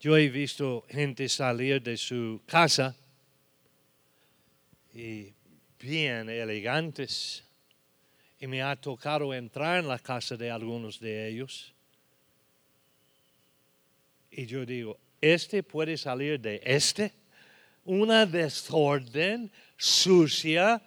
Yo 0.00 0.16
he 0.16 0.30
visto 0.30 0.86
gente 0.88 1.28
salir 1.28 1.82
de 1.82 1.96
su 1.96 2.40
casa 2.46 2.96
y 4.94 5.34
bien 5.78 6.30
elegantes. 6.30 7.44
Y 8.40 8.46
me 8.46 8.62
ha 8.62 8.74
tocado 8.74 9.32
entrar 9.34 9.78
en 9.78 9.88
la 9.88 9.98
casa 9.98 10.36
de 10.36 10.50
algunos 10.50 10.98
de 10.98 11.28
ellos. 11.28 11.74
Y 14.30 14.46
yo 14.46 14.64
digo, 14.64 14.98
¿este 15.20 15.62
puede 15.62 15.96
salir 15.98 16.40
de 16.40 16.60
este? 16.64 17.12
Una 17.84 18.24
desorden, 18.24 19.52
sucia, 19.76 20.80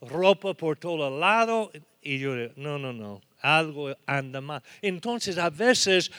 ropa 0.00 0.54
por 0.54 0.78
todo 0.78 1.18
lado. 1.18 1.72
Y 2.00 2.18
yo 2.18 2.36
digo, 2.36 2.52
no, 2.56 2.78
no, 2.78 2.92
no, 2.92 3.20
algo 3.40 3.94
anda 4.06 4.40
mal. 4.40 4.62
Entonces 4.80 5.36
a 5.38 5.50
veces 5.50 6.10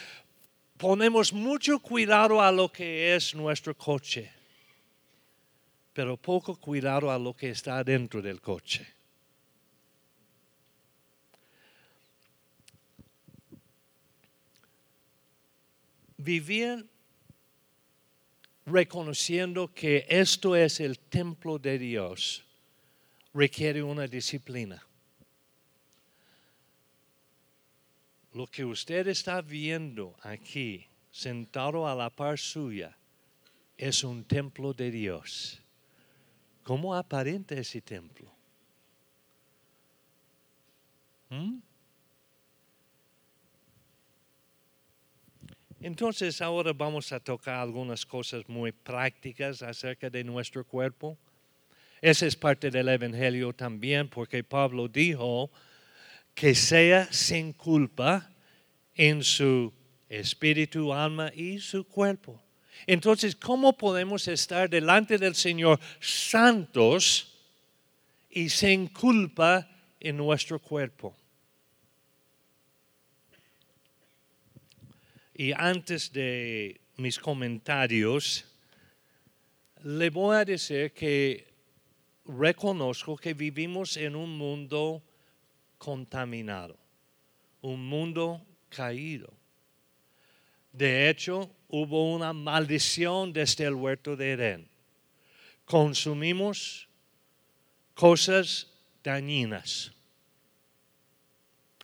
ponemos 0.76 1.32
mucho 1.32 1.78
cuidado 1.78 2.42
a 2.42 2.50
lo 2.50 2.70
que 2.70 3.14
es 3.14 3.34
nuestro 3.34 3.76
coche, 3.76 4.30
pero 5.92 6.16
poco 6.16 6.56
cuidado 6.56 7.10
a 7.10 7.18
lo 7.18 7.34
que 7.34 7.50
está 7.50 7.82
dentro 7.84 8.20
del 8.20 8.40
coche. 8.40 8.86
Vivir 16.22 16.86
reconociendo 18.66 19.72
que 19.74 20.06
esto 20.08 20.54
es 20.54 20.80
el 20.80 20.98
templo 20.98 21.58
de 21.58 21.78
Dios 21.78 22.44
requiere 23.34 23.82
una 23.82 24.06
disciplina. 24.06 24.86
lo 28.34 28.46
que 28.46 28.64
usted 28.64 29.08
está 29.08 29.42
viendo 29.42 30.16
aquí, 30.22 30.86
sentado 31.10 31.86
a 31.86 31.94
la 31.94 32.08
par 32.08 32.38
suya, 32.38 32.96
es 33.76 34.04
un 34.04 34.24
templo 34.24 34.72
de 34.72 34.90
Dios. 34.90 35.60
¿Cómo 36.62 36.94
aparenta 36.94 37.54
ese 37.54 37.80
templo? 37.80 38.32
¿Mm? 41.28 41.58
Entonces 45.82 46.40
ahora 46.40 46.72
vamos 46.72 47.10
a 47.10 47.18
tocar 47.18 47.56
algunas 47.56 48.06
cosas 48.06 48.48
muy 48.48 48.70
prácticas 48.70 49.62
acerca 49.62 50.08
de 50.08 50.22
nuestro 50.22 50.64
cuerpo. 50.64 51.18
Esa 52.00 52.26
es 52.26 52.36
parte 52.36 52.70
del 52.70 52.88
Evangelio 52.88 53.52
también, 53.52 54.08
porque 54.08 54.44
Pablo 54.44 54.86
dijo 54.86 55.50
que 56.34 56.54
sea 56.54 57.12
sin 57.12 57.52
culpa 57.52 58.30
en 58.94 59.24
su 59.24 59.72
espíritu, 60.08 60.92
alma 60.92 61.32
y 61.34 61.58
su 61.58 61.84
cuerpo. 61.84 62.40
Entonces, 62.86 63.34
¿cómo 63.34 63.76
podemos 63.76 64.28
estar 64.28 64.70
delante 64.70 65.18
del 65.18 65.34
Señor 65.34 65.80
santos 65.98 67.40
y 68.30 68.48
sin 68.48 68.86
culpa 68.86 69.68
en 69.98 70.16
nuestro 70.16 70.60
cuerpo? 70.60 71.16
Y 75.34 75.52
antes 75.52 76.12
de 76.12 76.80
mis 76.96 77.18
comentarios, 77.18 78.44
le 79.82 80.10
voy 80.10 80.36
a 80.36 80.44
decir 80.44 80.92
que 80.92 81.52
reconozco 82.26 83.16
que 83.16 83.34
vivimos 83.34 83.96
en 83.96 84.14
un 84.14 84.36
mundo 84.36 85.02
contaminado, 85.78 86.76
un 87.62 87.84
mundo 87.84 88.44
caído. 88.68 89.32
De 90.72 91.08
hecho, 91.08 91.50
hubo 91.68 92.14
una 92.14 92.32
maldición 92.32 93.32
desde 93.32 93.64
el 93.64 93.74
huerto 93.74 94.16
de 94.16 94.32
Edén. 94.32 94.68
Consumimos 95.64 96.88
cosas 97.94 98.68
dañinas, 99.02 99.92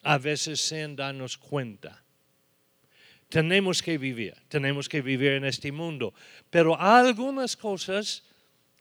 a 0.03 0.19
veces 0.19 0.61
sin 0.61 0.97
darnos 0.97 1.37
cuenta. 1.37 2.03
Tenemos 3.29 3.83
que 3.83 3.99
vivir, 3.99 4.35
tenemos 4.49 4.89
que 4.89 5.03
vivir 5.03 5.33
en 5.33 5.45
este 5.45 5.71
mundo, 5.71 6.15
pero 6.51 6.81
hay 6.81 7.09
algunas 7.09 7.57
cosas 7.57 8.23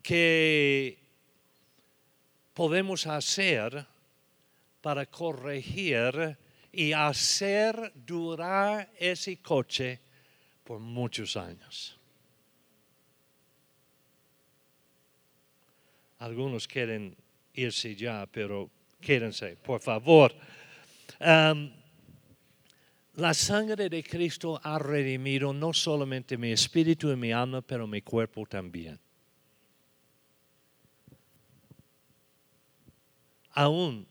que 0.02 0.98
podemos 2.54 3.06
hacer 3.06 3.86
para 4.82 5.06
corregir 5.06 6.38
y 6.72 6.94
hacer 6.94 7.92
durar 7.94 8.90
ese 8.98 9.38
coche 9.42 10.00
por 10.64 10.80
muchos 10.80 11.36
años. 11.36 11.98
Algunos 16.20 16.68
quieren 16.68 17.16
irse 17.54 17.96
ya, 17.96 18.26
pero 18.32 18.70
quédense, 19.02 19.58
por 19.58 19.82
favor. 19.82 20.34
La 23.18 23.34
sangre 23.34 23.90
de 23.90 24.04
Cristo 24.04 24.60
ha 24.64 24.78
redimido 24.78 25.52
no 25.52 25.74
solamente 25.74 26.38
mi 26.38 26.52
espíritu 26.52 27.12
y 27.12 27.16
mi 27.16 27.32
alma, 27.32 27.64
pero 27.64 27.88
mi 27.88 28.04
cuerpo 28.04 28.46
también. 28.46 29.00
Aún 33.54 34.08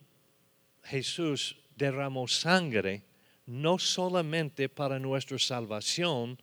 Jesús 0.82 1.56
derramó 1.76 2.26
sangre 2.26 3.04
no 3.46 3.78
solamente 3.78 4.68
para 4.68 4.98
nuestra 4.98 5.38
salvación, 5.38 6.36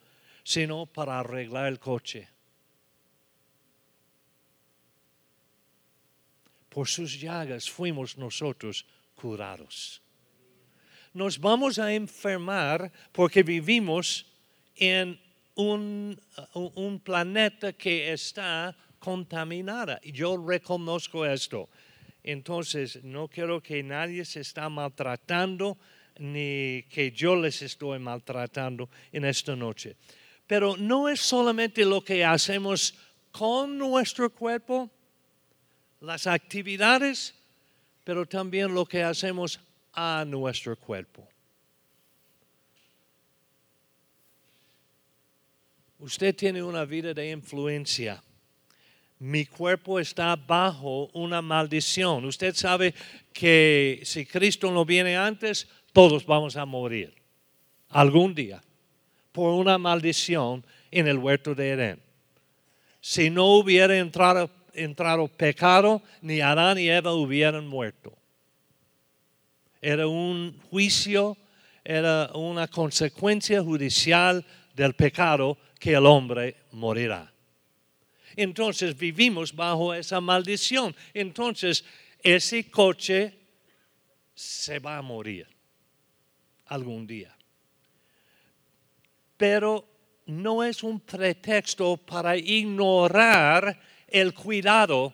sino 0.45 0.85
para 0.85 1.19
arreglar 1.19 1.67
el 1.67 1.79
coche. 1.79 2.29
Por 6.69 6.87
sus 6.87 7.19
llagas 7.19 7.69
fuimos 7.69 8.17
nosotros 8.17 8.85
curados 9.15 10.02
nos 11.13 11.39
vamos 11.39 11.77
a 11.79 11.93
enfermar 11.93 12.91
porque 13.11 13.43
vivimos 13.43 14.25
en 14.75 15.19
un, 15.55 16.19
planeta 17.03 17.73
que 17.73 18.11
está 18.11 18.75
contaminada. 18.99 19.99
Yo 20.03 20.37
reconozco 20.37 21.25
esto. 21.25 21.69
Entonces, 22.23 23.03
no 23.03 23.27
quiero 23.27 23.61
que 23.61 23.83
nadie 23.83 24.25
se 24.25 24.41
está 24.41 24.69
maltratando 24.69 25.77
ni 26.19 26.83
que 26.89 27.11
yo 27.11 27.35
les 27.35 27.61
estoy 27.61 27.99
maltratando 27.99 28.89
en 29.11 29.25
esta 29.25 29.55
noche. 29.55 29.95
Pero 30.47 30.77
no 30.77 31.09
es 31.09 31.19
solamente 31.19 31.85
lo 31.85 32.03
que 32.03 32.23
hacemos 32.23 32.95
con 33.31 33.77
nuestro 33.77 34.29
cuerpo, 34.31 34.89
las 36.01 36.27
actividades, 36.27 37.33
pero 38.03 38.25
también 38.25 38.73
lo 38.73 38.85
que 38.85 39.03
hacemos 39.03 39.59
a 39.93 40.25
nuestro 40.25 40.75
cuerpo. 40.75 41.27
Usted 45.99 46.35
tiene 46.35 46.61
una 46.61 46.83
vida 46.83 47.13
de 47.13 47.31
influencia. 47.31 48.21
Mi 49.19 49.45
cuerpo 49.45 49.99
está 49.99 50.35
bajo 50.35 51.09
una 51.13 51.41
maldición. 51.41 52.25
Usted 52.25 52.53
sabe 52.55 52.93
que 53.31 54.01
si 54.03 54.25
Cristo 54.25 54.69
no 54.71 54.83
viene 54.83 55.15
antes, 55.15 55.67
todos 55.93 56.25
vamos 56.25 56.57
a 56.57 56.65
morir 56.65 57.13
algún 57.89 58.35
día 58.35 58.61
por 59.31 59.53
una 59.53 59.77
maldición 59.77 60.65
en 60.91 61.07
el 61.07 61.17
huerto 61.17 61.55
de 61.55 61.71
Edén. 61.71 61.99
Si 62.99 63.29
no 63.29 63.45
hubiera 63.55 63.97
entrado, 63.97 64.49
entrado 64.73 65.27
pecado, 65.27 66.01
ni 66.21 66.41
Adán 66.41 66.77
ni 66.77 66.89
Eva 66.89 67.13
hubieran 67.13 67.65
muerto 67.67 68.17
era 69.83 70.07
un 70.07 70.57
juicio, 70.69 71.37
era 71.83 72.31
una 72.35 72.69
consecuencia 72.69 73.61
judicial 73.61 74.43
del 74.73 74.93
pecado 74.93 75.57
que 75.77 75.91
el 75.91 76.05
hombre 76.05 76.55
morirá. 76.71 77.29
Entonces 78.37 78.97
vivimos 78.97 79.53
bajo 79.53 79.93
esa 79.93 80.21
maldición. 80.21 80.95
Entonces 81.13 81.83
ese 82.23 82.71
coche 82.71 83.37
se 84.33 84.79
va 84.79 84.97
a 84.97 85.01
morir 85.01 85.47
algún 86.67 87.05
día. 87.05 87.35
Pero 89.35 89.85
no 90.27 90.63
es 90.63 90.81
un 90.81 91.01
pretexto 91.01 91.97
para 91.97 92.37
ignorar 92.37 93.77
el 94.07 94.33
cuidado 94.33 95.13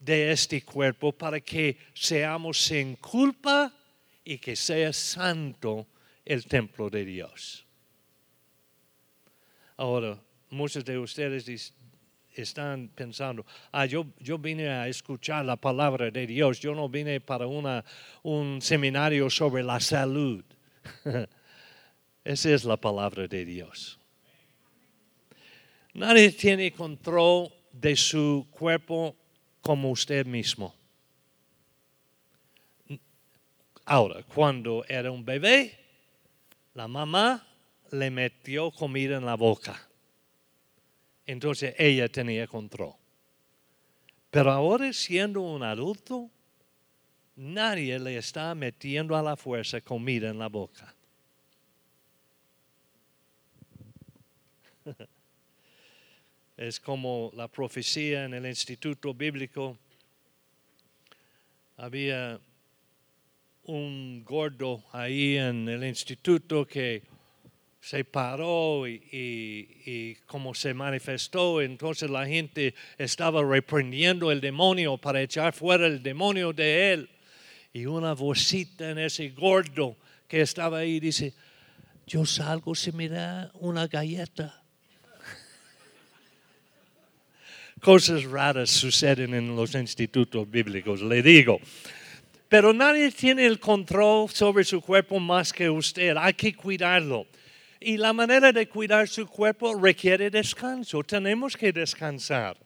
de 0.00 0.32
este 0.32 0.64
cuerpo 0.64 1.12
para 1.12 1.38
que 1.38 1.78
seamos 1.94 2.58
sin 2.60 2.96
culpa 2.96 3.72
y 4.24 4.38
que 4.38 4.56
sea 4.56 4.92
santo 4.92 5.86
el 6.24 6.46
templo 6.46 6.88
de 6.88 7.04
Dios. 7.04 7.66
Ahora, 9.76 10.18
muchos 10.50 10.84
de 10.84 10.98
ustedes 10.98 11.74
están 12.34 12.88
pensando, 12.88 13.44
ah, 13.72 13.86
yo, 13.86 14.06
yo 14.18 14.38
vine 14.38 14.68
a 14.68 14.88
escuchar 14.88 15.44
la 15.44 15.56
palabra 15.56 16.10
de 16.10 16.26
Dios, 16.26 16.60
yo 16.60 16.74
no 16.74 16.88
vine 16.88 17.20
para 17.20 17.46
una, 17.46 17.84
un 18.22 18.60
seminario 18.60 19.28
sobre 19.30 19.62
la 19.62 19.80
salud. 19.80 20.44
Esa 22.24 22.50
es 22.50 22.64
la 22.64 22.76
palabra 22.76 23.28
de 23.28 23.44
Dios. 23.44 23.98
Nadie 25.92 26.32
tiene 26.32 26.72
control 26.72 27.52
de 27.70 27.94
su 27.94 28.46
cuerpo 28.50 29.14
como 29.60 29.90
usted 29.90 30.26
mismo. 30.26 30.74
Ahora, 33.86 34.22
cuando 34.22 34.84
era 34.88 35.10
un 35.10 35.24
bebé, 35.24 35.78
la 36.74 36.88
mamá 36.88 37.46
le 37.90 38.10
metió 38.10 38.70
comida 38.70 39.16
en 39.16 39.26
la 39.26 39.34
boca. 39.34 39.88
Entonces 41.26 41.74
ella 41.78 42.08
tenía 42.08 42.46
control. 42.46 42.94
Pero 44.30 44.50
ahora 44.50 44.92
siendo 44.92 45.42
un 45.42 45.62
adulto, 45.62 46.30
nadie 47.36 47.98
le 47.98 48.16
está 48.16 48.54
metiendo 48.54 49.16
a 49.16 49.22
la 49.22 49.36
fuerza 49.36 49.80
comida 49.80 50.30
en 50.30 50.38
la 50.38 50.48
boca. 50.48 50.94
Es 56.56 56.78
como 56.78 57.32
la 57.34 57.48
profecía 57.48 58.26
en 58.26 58.34
el 58.34 58.46
instituto 58.46 59.12
bíblico. 59.12 59.76
Había 61.76 62.38
un 63.64 64.24
gordo 64.24 64.84
ahí 64.92 65.36
en 65.36 65.68
el 65.68 65.84
instituto 65.84 66.66
que 66.66 67.02
se 67.80 68.04
paró 68.04 68.88
y, 68.88 70.16
como 70.26 70.54
se 70.54 70.72
manifestó, 70.72 71.60
entonces 71.60 72.08
la 72.08 72.26
gente 72.26 72.74
estaba 72.96 73.42
reprendiendo 73.42 74.32
el 74.32 74.40
demonio 74.40 74.96
para 74.96 75.20
echar 75.20 75.52
fuera 75.52 75.86
el 75.86 76.02
demonio 76.02 76.52
de 76.52 76.92
él. 76.92 77.10
Y 77.72 77.86
una 77.86 78.14
vocita 78.14 78.90
en 78.90 78.98
ese 78.98 79.28
gordo 79.30 79.96
que 80.28 80.40
estaba 80.40 80.78
ahí 80.78 81.00
dice, 81.00 81.34
yo 82.06 82.24
salgo 82.24 82.74
si 82.74 82.92
me 82.92 83.08
da 83.08 83.50
una 83.54 83.86
galleta. 83.86 84.62
Cosas 87.80 88.24
raras 88.24 88.70
suceden 88.70 89.34
en 89.34 89.54
los 89.54 89.74
institutos 89.74 90.50
bíblicos, 90.50 91.02
le 91.02 91.22
digo. 91.22 91.60
Pero 92.54 92.72
nadie 92.72 93.10
tiene 93.10 93.46
el 93.46 93.58
control 93.58 94.30
sobre 94.30 94.62
su 94.62 94.80
cuerpo 94.80 95.18
más 95.18 95.52
que 95.52 95.68
usted. 95.68 96.16
Hay 96.16 96.34
que 96.34 96.54
cuidarlo. 96.54 97.26
Y 97.80 97.96
la 97.96 98.12
manera 98.12 98.52
de 98.52 98.68
cuidar 98.68 99.08
su 99.08 99.26
cuerpo 99.26 99.74
requiere 99.74 100.30
descanso. 100.30 101.02
Tenemos 101.02 101.56
que 101.56 101.72
descansar. 101.72 102.56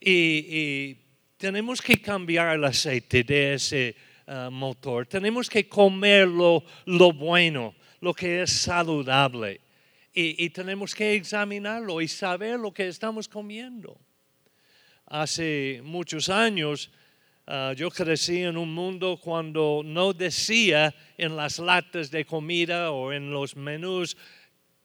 Y, 0.00 0.46
y 0.48 0.98
tenemos 1.36 1.82
que 1.82 2.00
cambiar 2.00 2.56
el 2.56 2.64
aceite 2.64 3.22
de 3.22 3.52
ese 3.52 3.94
uh, 4.26 4.50
motor. 4.50 5.04
Tenemos 5.04 5.50
que 5.50 5.68
comer 5.68 6.26
lo, 6.26 6.64
lo, 6.86 7.12
bueno, 7.12 7.74
lo 8.00 8.14
que 8.14 8.40
es 8.40 8.52
saludable. 8.52 9.60
Y, 10.14 10.46
y 10.46 10.48
tenemos 10.48 10.94
que 10.94 11.12
examinarlo 11.12 12.00
y 12.00 12.08
saber 12.08 12.58
lo 12.58 12.72
que 12.72 12.88
estamos 12.88 13.28
comiendo. 13.28 14.00
Hace 15.04 15.82
muchos 15.84 16.30
años, 16.30 16.90
Uh, 17.46 17.74
yo 17.74 17.90
crecí 17.90 18.42
en 18.42 18.56
un 18.56 18.72
mundo 18.72 19.18
cuando 19.22 19.82
no 19.84 20.14
decía 20.14 20.94
en 21.18 21.36
las 21.36 21.58
latas 21.58 22.10
de 22.10 22.24
comida 22.24 22.90
o 22.90 23.12
en 23.12 23.30
los 23.30 23.54
menús 23.54 24.16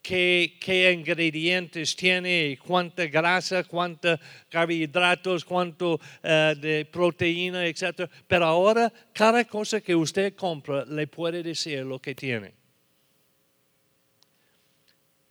qué, 0.02 0.58
qué 0.60 0.92
ingredientes 0.92 1.96
tiene, 1.96 2.60
cuánta 2.62 3.06
grasa, 3.08 3.64
cuántos 3.64 4.20
carbohidratos, 4.50 5.46
cuánto 5.46 5.94
uh, 5.94 6.54
de 6.60 6.86
proteína, 6.92 7.66
etc. 7.66 8.12
Pero 8.28 8.46
ahora 8.46 8.92
cada 9.14 9.46
cosa 9.46 9.80
que 9.80 9.96
usted 9.96 10.36
compra 10.36 10.84
le 10.84 11.08
puede 11.08 11.42
decir 11.42 11.86
lo 11.86 11.98
que 12.00 12.14
tiene. 12.14 12.54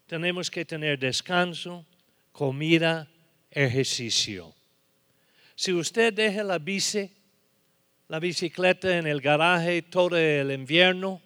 Tenemos 0.06 0.50
que 0.50 0.64
tener 0.64 0.98
descanso, 0.98 1.84
comida, 2.32 3.06
ejercicio. 3.50 4.54
Si 5.54 5.74
usted 5.74 6.14
deja 6.14 6.42
la 6.42 6.58
bici, 6.58 7.17
la 8.08 8.18
bicicleta 8.18 8.96
en 8.96 9.06
el 9.06 9.20
garaje 9.20 9.82
todo 9.82 10.16
el 10.16 10.50
invierno 10.50 11.20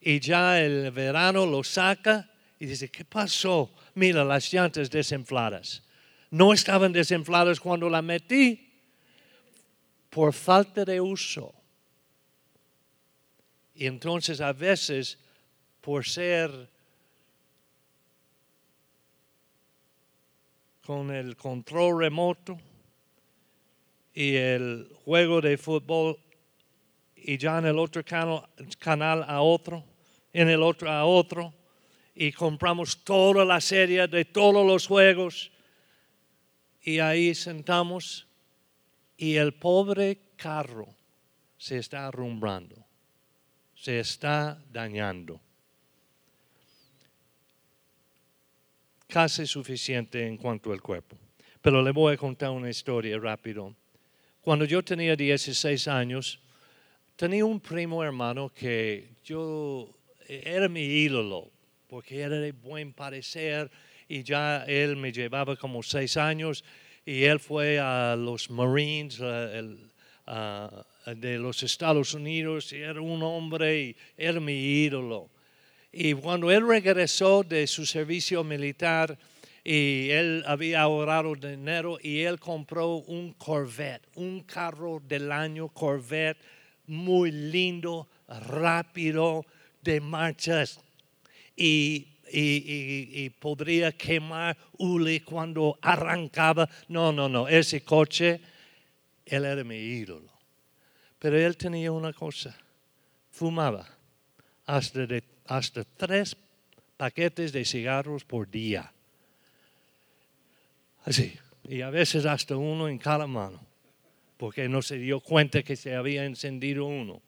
y 0.00 0.20
ya 0.20 0.60
el 0.60 0.90
verano 0.92 1.46
lo 1.46 1.64
saca 1.64 2.30
y 2.60 2.66
dice, 2.66 2.90
¿qué 2.90 3.04
pasó? 3.04 3.74
Mira 3.94 4.24
las 4.24 4.52
llantas 4.52 4.90
desinfladas. 4.90 5.82
No 6.30 6.52
estaban 6.52 6.92
desinfladas 6.92 7.58
cuando 7.58 7.90
la 7.90 8.02
metí 8.02 8.70
por 10.10 10.32
falta 10.32 10.84
de 10.84 11.00
uso. 11.00 11.52
Y 13.74 13.86
entonces 13.86 14.40
a 14.40 14.52
veces, 14.52 15.18
por 15.80 16.04
ser 16.06 16.70
con 20.86 21.10
el 21.10 21.36
control 21.36 21.98
remoto, 21.98 22.58
y 24.14 24.36
el 24.36 24.88
juego 25.04 25.40
de 25.40 25.58
fútbol 25.58 26.16
y 27.16 27.36
ya 27.36 27.58
en 27.58 27.66
el 27.66 27.78
otro 27.78 28.02
canal, 28.04 29.24
a 29.26 29.40
otro, 29.40 29.84
en 30.32 30.48
el 30.48 30.62
otro 30.62 30.90
a 30.90 31.04
otro, 31.04 31.52
y 32.14 32.30
compramos 32.30 33.02
toda 33.02 33.44
la 33.44 33.60
serie 33.60 34.06
de 34.06 34.24
todos 34.24 34.64
los 34.64 34.86
juegos 34.86 35.50
y 36.82 37.00
ahí 37.00 37.34
sentamos 37.34 38.28
y 39.16 39.34
el 39.36 39.54
pobre 39.54 40.18
carro 40.36 40.86
se 41.56 41.78
está 41.78 42.06
arrumbrando, 42.06 42.76
se 43.74 43.98
está 43.98 44.62
dañando. 44.70 45.40
Casi 49.08 49.46
suficiente 49.46 50.26
en 50.26 50.36
cuanto 50.36 50.72
al 50.72 50.82
cuerpo. 50.82 51.16
Pero 51.62 51.82
le 51.82 51.92
voy 51.92 52.14
a 52.14 52.16
contar 52.16 52.50
una 52.50 52.68
historia 52.68 53.18
rápido. 53.18 53.74
Cuando 54.44 54.66
yo 54.66 54.84
tenía 54.84 55.16
16 55.16 55.88
años, 55.88 56.38
tenía 57.16 57.46
un 57.46 57.60
primo 57.60 58.04
hermano 58.04 58.52
que 58.54 59.08
yo 59.24 59.88
era 60.28 60.68
mi 60.68 60.82
ídolo, 60.82 61.50
porque 61.88 62.20
era 62.20 62.36
de 62.36 62.52
buen 62.52 62.92
parecer 62.92 63.70
y 64.06 64.22
ya 64.22 64.64
él 64.64 64.96
me 64.96 65.12
llevaba 65.12 65.56
como 65.56 65.82
seis 65.82 66.18
años 66.18 66.62
y 67.06 67.24
él 67.24 67.40
fue 67.40 67.78
a 67.78 68.16
los 68.16 68.50
Marines 68.50 69.16
de 69.16 69.78
los 71.38 71.62
Estados 71.62 72.12
Unidos 72.12 72.70
y 72.74 72.82
era 72.82 73.00
un 73.00 73.22
hombre 73.22 73.80
y 73.80 73.96
era 74.14 74.40
mi 74.40 74.84
ídolo. 74.84 75.30
Y 75.90 76.12
cuando 76.12 76.50
él 76.50 76.68
regresó 76.68 77.44
de 77.44 77.66
su 77.66 77.86
servicio 77.86 78.44
militar, 78.44 79.16
y 79.64 80.10
él 80.10 80.44
había 80.46 80.82
ahorrado 80.82 81.34
dinero 81.34 81.98
y 82.02 82.20
él 82.20 82.38
compró 82.38 82.96
un 82.96 83.32
Corvette, 83.32 84.06
un 84.14 84.42
carro 84.42 85.00
del 85.00 85.32
año 85.32 85.68
Corvette 85.68 86.38
muy 86.86 87.32
lindo, 87.32 88.06
rápido, 88.28 89.46
de 89.80 90.00
marchas 90.00 90.80
y, 91.56 92.08
podría 93.38 93.92
quemar 93.92 94.56
hule 94.78 95.22
cuando 95.22 95.78
arrancaba. 95.80 96.68
No, 96.88 97.12
no, 97.12 97.28
no, 97.28 97.48
ese 97.48 97.82
coche, 97.82 98.40
él 99.24 99.44
era 99.44 99.62
mi 99.64 99.76
ídolo. 99.76 100.32
Pero 101.18 101.38
él 101.38 101.56
tenía 101.56 101.92
una 101.92 102.12
cosa, 102.12 102.56
fumaba 103.30 103.86
hasta, 104.66 105.06
hasta 105.46 105.84
tres 105.84 106.36
paquetes 106.96 107.52
de 107.52 107.64
cigarros 107.64 108.24
por 108.24 108.50
día. 108.50 108.93
Así. 111.04 111.38
Y 111.68 111.80
a 111.80 111.90
veces 111.90 112.26
hasta 112.26 112.56
uno 112.56 112.88
en 112.88 112.98
cada 112.98 113.26
mano, 113.26 113.60
porque 114.36 114.68
no 114.68 114.82
se 114.82 114.98
dio 114.98 115.20
cuenta 115.20 115.62
que 115.62 115.76
se 115.76 115.94
había 115.94 116.24
encendido 116.24 116.84
uno. 116.84 117.22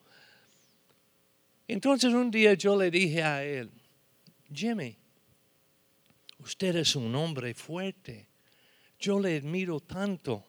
Entonces 1.68 2.12
un 2.12 2.30
día 2.30 2.54
yo 2.54 2.76
le 2.76 2.90
dije 2.90 3.22
a 3.22 3.44
él, 3.44 3.70
Jimmy, 4.52 4.96
usted 6.38 6.76
es 6.76 6.94
un 6.96 7.14
hombre 7.14 7.54
fuerte, 7.54 8.26
yo 8.98 9.18
le 9.18 9.36
admiro 9.36 9.80
tanto. 9.80 10.44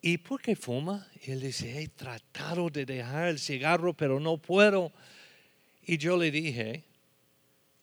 ¿Y 0.00 0.18
por 0.18 0.40
qué 0.40 0.54
fuma? 0.54 1.06
Él 1.24 1.40
dice, 1.40 1.82
he 1.82 1.88
tratado 1.88 2.70
de 2.70 2.86
dejar 2.86 3.28
el 3.28 3.40
cigarro, 3.40 3.92
pero 3.92 4.20
no 4.20 4.38
puedo. 4.38 4.92
Y 5.82 5.98
yo 5.98 6.16
le 6.16 6.30
dije, 6.30 6.84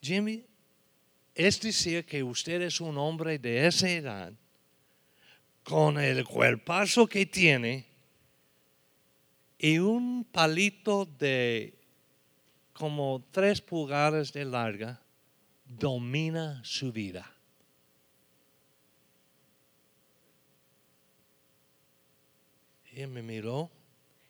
Jimmy, 0.01 0.45
es 1.35 1.59
decir, 1.59 2.05
que 2.05 2.23
usted 2.23 2.61
es 2.61 2.79
un 2.79 2.97
hombre 2.97 3.39
de 3.39 3.67
esa 3.67 3.89
edad, 3.89 4.33
con 5.63 5.97
el 5.97 6.23
cuerpazo 6.25 7.07
que 7.07 7.25
tiene 7.25 7.85
y 9.57 9.77
un 9.77 10.25
palito 10.25 11.05
de 11.05 11.73
como 12.73 13.23
tres 13.31 13.61
pulgadas 13.61 14.33
de 14.33 14.45
larga, 14.45 15.01
domina 15.65 16.61
su 16.65 16.91
vida. 16.91 17.31
Y 22.95 23.07
me 23.07 23.21
miró 23.23 23.71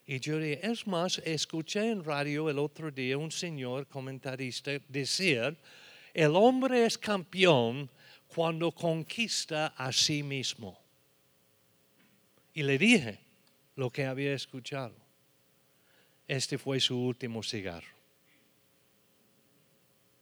y 0.05 0.19
yo 0.19 0.37
dije, 0.37 0.59
es 0.65 0.85
más, 0.85 1.19
escuché 1.19 1.89
en 1.89 2.03
radio 2.03 2.49
el 2.49 2.59
otro 2.59 2.91
día 2.91 3.17
un 3.17 3.31
señor 3.31 3.87
comentarista 3.87 4.71
decir, 4.89 5.57
el 6.13 6.35
hombre 6.35 6.85
es 6.85 6.97
campeón 6.97 7.89
cuando 8.27 8.71
conquista 8.71 9.73
a 9.77 9.91
sí 9.91 10.23
mismo. 10.23 10.79
Y 12.53 12.63
le 12.63 12.77
dije 12.77 13.19
lo 13.75 13.89
que 13.89 14.05
había 14.05 14.33
escuchado. 14.33 14.95
Este 16.27 16.57
fue 16.57 16.79
su 16.79 16.97
último 16.97 17.41
cigarro. 17.41 17.87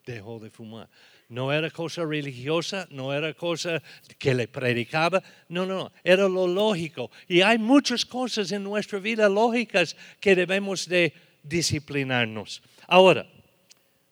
Dejó 0.06 0.40
de 0.40 0.50
fumar. 0.50 0.90
No 1.30 1.54
era 1.54 1.70
cosa 1.70 2.04
religiosa, 2.04 2.88
no 2.90 3.14
era 3.14 3.34
cosa 3.34 3.82
que 4.18 4.34
le 4.34 4.48
predicaba, 4.48 5.24
no, 5.48 5.66
no, 5.66 5.92
era 6.04 6.28
lo 6.28 6.48
lógico. 6.48 7.12
Y 7.28 7.42
hay 7.42 7.58
muchas 7.58 8.06
cosas 8.06 8.52
en 8.52 8.64
nuestra 8.64 9.00
vida 9.00 9.30
lógicas 9.30 9.96
que 10.20 10.36
debemos 10.36 10.88
de 10.88 11.14
disciplinarnos. 11.44 12.62
Ahora, 12.88 13.26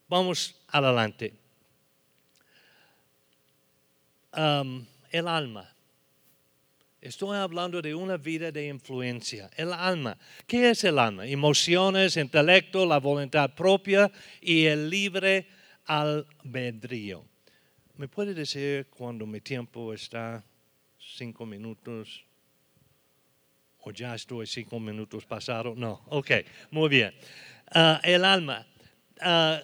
vamos 0.08 0.56
adelante 0.68 1.34
el 4.34 5.28
alma. 5.28 5.70
Estoy 7.02 7.38
hablando 7.38 7.82
de 7.82 7.96
una 7.96 8.18
vida 8.18 8.52
de 8.52 8.68
influencia. 8.68 9.50
El 9.56 9.72
alma. 9.72 10.18
¿Qué 10.46 10.70
es 10.70 10.84
el 10.84 11.00
alma? 11.00 11.26
Emociones, 11.26 12.18
intelecto, 12.18 12.86
la 12.86 13.00
voluntad 13.00 13.54
propia 13.56 14.12
y 14.42 14.65
el 14.65 14.89
libre 14.89 15.48
albedrío. 15.86 17.26
¿Me 17.96 18.10
puede 18.10 18.34
decir 18.34 18.88
cuando 18.89 19.26
mi 19.26 19.39
tiempo 19.39 19.94
está 19.94 20.44
cinco 20.98 21.46
minutos? 21.46 22.26
¿O 23.82 23.92
ya 23.92 24.15
estoy 24.15 24.46
cinco 24.46 24.78
minutos 24.78 25.26
pasado? 25.26 25.74
No, 25.76 26.02
ok, 26.08 26.32
muy 26.72 26.89
bien. 26.89 27.13
Ah, 27.72 28.02
el 28.04 28.26
alma. 28.26 28.65
Ah, 29.22 29.62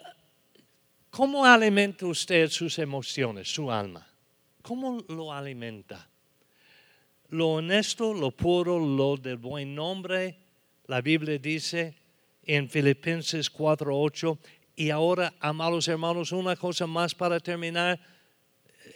¿Cómo 1.10 1.46
alimenta 1.46 2.06
usted 2.06 2.50
sus 2.50 2.80
emociones, 2.80 3.54
su 3.54 3.70
alma? 3.70 4.08
¿Cómo 4.66 4.98
lo 5.10 5.32
alimenta? 5.32 6.10
Lo 7.30 7.50
honesto, 7.50 8.16
lo 8.16 8.32
puro, 8.32 8.80
lo 8.80 9.16
del 9.16 9.38
buen 9.38 9.76
nombre. 9.76 10.36
La 10.88 11.02
Biblia 11.02 11.38
dice 11.38 11.94
en 12.44 12.68
Filipenses 12.68 13.52
4:8, 13.54 14.40
Y 14.76 14.90
ahora, 14.90 15.36
amados 15.40 15.88
hermanos, 15.88 16.32
una 16.32 16.56
cosa 16.56 16.88
más 16.88 17.14
para 17.14 17.40
terminar. 17.40 18.00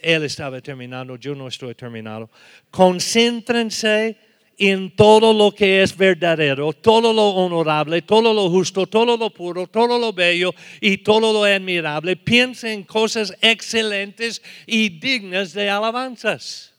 Él 0.02 0.24
estaba 0.24 0.60
terminando, 0.60 1.14
yo 1.14 1.36
no 1.36 1.46
estoy 1.46 1.76
terminado. 1.76 2.28
Concéntrense 2.72 4.18
en 4.60 4.94
todo 4.94 5.32
lo 5.32 5.52
que 5.52 5.82
es 5.82 5.96
verdadero, 5.96 6.74
todo 6.74 7.14
lo 7.14 7.30
honorable, 7.30 8.02
todo 8.02 8.34
lo 8.34 8.50
justo, 8.50 8.86
todo 8.86 9.16
lo 9.16 9.30
puro, 9.30 9.66
todo 9.66 9.98
lo 9.98 10.12
bello 10.12 10.54
y 10.82 10.98
todo 10.98 11.32
lo 11.32 11.44
admirable. 11.44 12.14
Piensen 12.14 12.70
en 12.70 12.84
cosas 12.84 13.34
excelentes 13.40 14.42
y 14.66 14.90
dignas 14.90 15.54
de 15.54 15.70
alabanzas. 15.70 16.74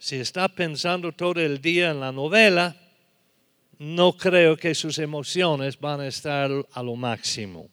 Si 0.00 0.16
está 0.16 0.48
pensando 0.48 1.12
todo 1.12 1.40
el 1.40 1.60
día 1.60 1.92
en 1.92 2.00
la 2.00 2.10
novela, 2.10 2.74
no 3.78 4.16
creo 4.16 4.56
que 4.56 4.74
sus 4.74 4.98
emociones 4.98 5.78
van 5.78 6.00
a 6.00 6.08
estar 6.08 6.50
a 6.72 6.82
lo 6.82 6.96
máximo. 6.96 7.70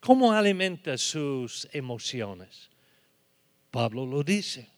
¿Cómo 0.00 0.30
alimenta 0.30 0.98
sus 0.98 1.66
emociones? 1.72 2.68
Pablo 3.70 4.04
lo 4.04 4.22
dice. 4.22 4.73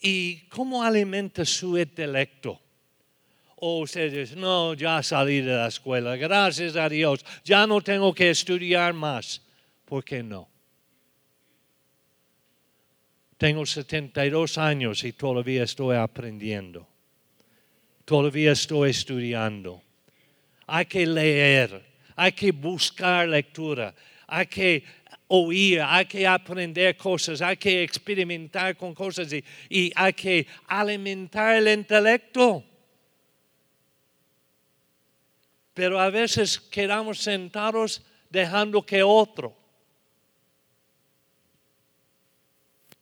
¿Y 0.00 0.46
cómo 0.48 0.82
alimenta 0.82 1.44
su 1.44 1.76
intelecto? 1.78 2.60
O 3.56 3.80
ustedes, 3.80 4.36
no, 4.36 4.74
ya 4.74 5.02
salí 5.02 5.40
de 5.40 5.52
la 5.52 5.66
escuela, 5.66 6.16
gracias 6.16 6.76
a 6.76 6.88
Dios, 6.88 7.24
ya 7.44 7.66
no 7.66 7.80
tengo 7.80 8.14
que 8.14 8.30
estudiar 8.30 8.94
más. 8.94 9.42
¿Por 9.84 10.04
qué 10.04 10.22
no? 10.22 10.48
Tengo 13.36 13.64
72 13.64 14.58
años 14.58 15.04
y 15.04 15.12
todavía 15.12 15.62
estoy 15.62 15.96
aprendiendo. 15.96 16.86
Todavía 18.04 18.52
estoy 18.52 18.90
estudiando. 18.90 19.82
Hay 20.66 20.86
que 20.86 21.06
leer, 21.06 21.84
hay 22.16 22.32
que 22.32 22.52
buscar 22.52 23.28
lectura, 23.28 23.94
hay 24.26 24.46
que 24.46 24.84
oír, 25.28 25.80
hay 25.82 26.06
que 26.06 26.26
aprender 26.26 26.96
cosas, 26.96 27.40
hay 27.40 27.56
que 27.56 27.82
experimentar 27.82 28.76
con 28.76 28.94
cosas 28.94 29.32
y, 29.32 29.92
hay 29.94 30.12
que 30.14 30.46
alimentar 30.66 31.56
el 31.56 31.68
intelecto. 31.68 32.64
Pero 35.74 36.00
a 36.00 36.10
veces 36.10 36.58
quedamos 36.58 37.18
sentados 37.18 38.02
dejando 38.30 38.84
que 38.84 39.02
otro 39.02 39.56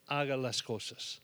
haga 0.06 0.36
las 0.36 0.62
cosas. 0.62 1.22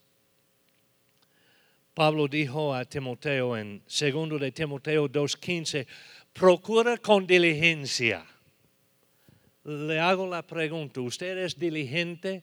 Pablo 1.94 2.26
dijo 2.26 2.74
a 2.74 2.86
Timoteo 2.86 3.56
en 3.56 3.82
2 3.84 4.40
de 4.40 4.52
Timoteo 4.52 5.08
2.15, 5.08 5.86
procura 6.32 6.96
con 6.96 7.26
diligencia. 7.26 8.24
Le 9.64 10.00
hago 10.00 10.26
la 10.26 10.42
pregunta, 10.42 11.00
¿usted 11.00 11.38
es 11.38 11.56
diligente 11.56 12.42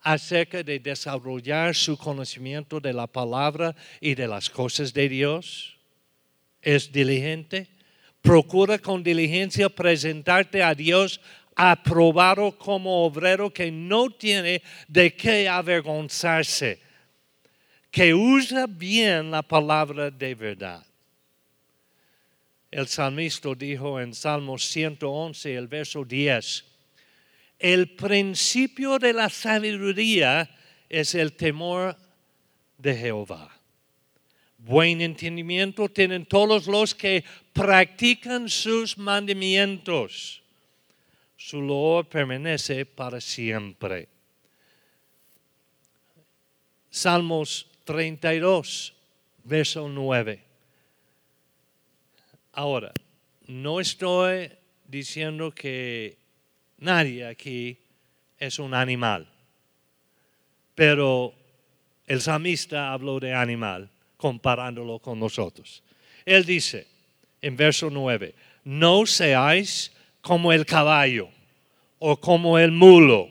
acerca 0.00 0.62
de 0.62 0.78
desarrollar 0.78 1.74
su 1.74 1.96
conocimiento 1.96 2.78
de 2.78 2.92
la 2.92 3.08
palabra 3.08 3.74
y 4.00 4.14
de 4.14 4.28
las 4.28 4.48
cosas 4.48 4.92
de 4.92 5.08
Dios? 5.08 5.76
¿Es 6.62 6.92
diligente? 6.92 7.68
Procura 8.22 8.78
con 8.78 9.02
diligencia 9.02 9.68
presentarte 9.68 10.62
a 10.62 10.74
Dios 10.74 11.20
aprobado 11.56 12.56
como 12.56 13.04
obrero 13.04 13.52
que 13.52 13.70
no 13.70 14.08
tiene 14.08 14.62
de 14.86 15.14
qué 15.14 15.48
avergonzarse, 15.48 16.80
que 17.90 18.14
usa 18.14 18.66
bien 18.68 19.30
la 19.30 19.42
palabra 19.42 20.10
de 20.10 20.34
verdad. 20.34 20.86
El 22.70 22.86
salmista 22.86 23.54
dijo 23.54 24.00
en 24.00 24.14
Salmo 24.14 24.58
111, 24.58 25.54
el 25.54 25.66
verso 25.66 26.04
10, 26.04 26.64
el 27.58 27.90
principio 27.96 28.98
de 28.98 29.12
la 29.12 29.28
sabiduría 29.28 30.48
es 30.88 31.14
el 31.14 31.32
temor 31.32 31.96
de 32.78 32.96
Jehová. 32.96 33.50
Buen 34.58 35.00
entendimiento 35.00 35.88
tienen 35.88 36.26
todos 36.26 36.66
los 36.66 36.94
que 36.94 37.24
practican 37.52 38.48
sus 38.48 38.96
mandamientos 38.96 40.40
su 41.40 41.62
loor 41.62 42.06
permanece 42.06 42.84
para 42.84 43.18
siempre. 43.18 44.08
Salmos 46.90 47.66
32, 47.84 48.94
verso 49.44 49.88
9. 49.88 50.49
Ahora, 52.60 52.92
no 53.46 53.80
estoy 53.80 54.52
diciendo 54.86 55.50
que 55.50 56.18
nadie 56.76 57.24
aquí 57.24 57.78
es 58.38 58.58
un 58.58 58.74
animal, 58.74 59.26
pero 60.74 61.32
el 62.06 62.20
salmista 62.20 62.92
habló 62.92 63.18
de 63.18 63.32
animal 63.32 63.88
comparándolo 64.18 64.98
con 64.98 65.18
nosotros. 65.18 65.82
Él 66.26 66.44
dice 66.44 66.86
en 67.40 67.56
verso 67.56 67.88
9, 67.88 68.34
no 68.64 69.06
seáis 69.06 69.90
como 70.20 70.52
el 70.52 70.66
caballo 70.66 71.30
o 71.98 72.20
como 72.20 72.58
el 72.58 72.72
mulo. 72.72 73.30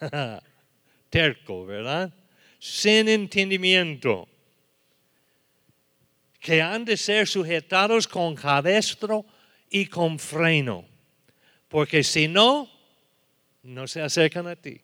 Terco, 1.10 1.66
¿verdad? 1.66 2.14
Sin 2.60 3.08
entendimiento. 3.08 4.28
Que 6.44 6.60
han 6.60 6.84
de 6.84 6.98
ser 6.98 7.26
sujetados 7.26 8.06
con 8.06 8.34
cabestro 8.34 9.24
y 9.70 9.86
con 9.86 10.18
freno. 10.18 10.84
Porque 11.68 12.04
si 12.04 12.28
no, 12.28 12.68
no 13.62 13.88
se 13.88 14.02
acercan 14.02 14.46
a 14.48 14.54
ti. 14.54 14.78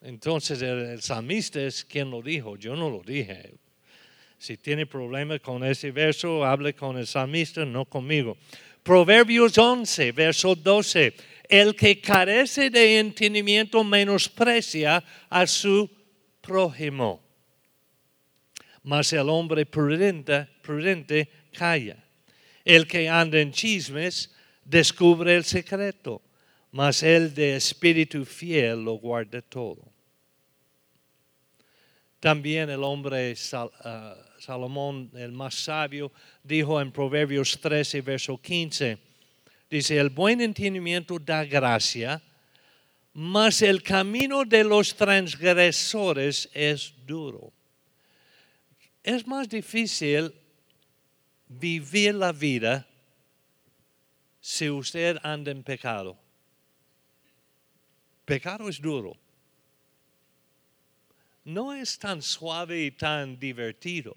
Entonces 0.00 0.62
el, 0.62 0.78
el 0.86 1.02
salmista 1.02 1.60
es 1.60 1.84
quien 1.84 2.10
lo 2.10 2.22
dijo, 2.22 2.56
yo 2.56 2.74
no 2.74 2.88
lo 2.88 3.02
dije, 3.02 3.52
si 4.38 4.56
tiene 4.56 4.86
problemas 4.86 5.40
con 5.40 5.62
ese 5.62 5.90
verso, 5.90 6.46
hable 6.46 6.74
con 6.74 6.96
el 6.96 7.06
salmista, 7.06 7.66
no 7.66 7.84
conmigo. 7.84 8.38
Proverbios 8.82 9.58
11, 9.58 10.12
verso 10.12 10.54
12. 10.54 11.14
El 11.46 11.76
que 11.76 12.00
carece 12.00 12.70
de 12.70 13.00
entendimiento 13.00 13.84
menosprecia 13.84 15.04
a 15.28 15.46
su 15.46 15.90
prójimo. 16.40 17.23
Mas 18.84 19.12
el 19.12 19.28
hombre 19.28 19.66
prudente, 19.66 20.46
prudente 20.62 21.28
calla. 21.52 21.96
El 22.64 22.86
que 22.86 23.08
anda 23.08 23.40
en 23.40 23.50
chismes 23.50 24.30
descubre 24.64 25.34
el 25.36 25.44
secreto, 25.44 26.22
mas 26.70 27.02
el 27.02 27.34
de 27.34 27.56
espíritu 27.56 28.24
fiel 28.24 28.84
lo 28.84 28.94
guarda 28.94 29.42
todo. 29.42 29.92
También 32.20 32.70
el 32.70 32.82
hombre 32.82 33.34
ah, 33.52 34.16
Salomón, 34.38 35.10
el 35.14 35.32
más 35.32 35.54
sabio, 35.54 36.10
dijo 36.42 36.80
en 36.80 36.90
Proverbios 36.90 37.58
13, 37.60 38.00
verso 38.00 38.38
15, 38.38 38.98
dice, 39.68 39.98
el 39.98 40.08
buen 40.08 40.40
entendimiento 40.40 41.18
da 41.18 41.44
gracia, 41.44 42.22
mas 43.12 43.62
el 43.62 43.82
camino 43.82 44.44
de 44.44 44.64
los 44.64 44.94
transgresores 44.96 46.48
es 46.54 46.94
duro. 47.06 47.52
Es 49.04 49.26
más 49.26 49.48
difícil 49.48 50.34
vivir 51.46 52.14
la 52.14 52.32
vida 52.32 52.84
si 54.40 54.68
usted 54.68 55.18
anda 55.22 55.52
en 55.52 55.62
pecado. 55.62 56.18
Pecado 58.24 58.68
es 58.68 58.80
duro. 58.80 59.16
No 61.44 61.72
es 61.72 61.96
tan 61.98 62.20
suave 62.22 62.82
y 62.82 62.90
tan 62.90 63.38
divertido 63.38 64.16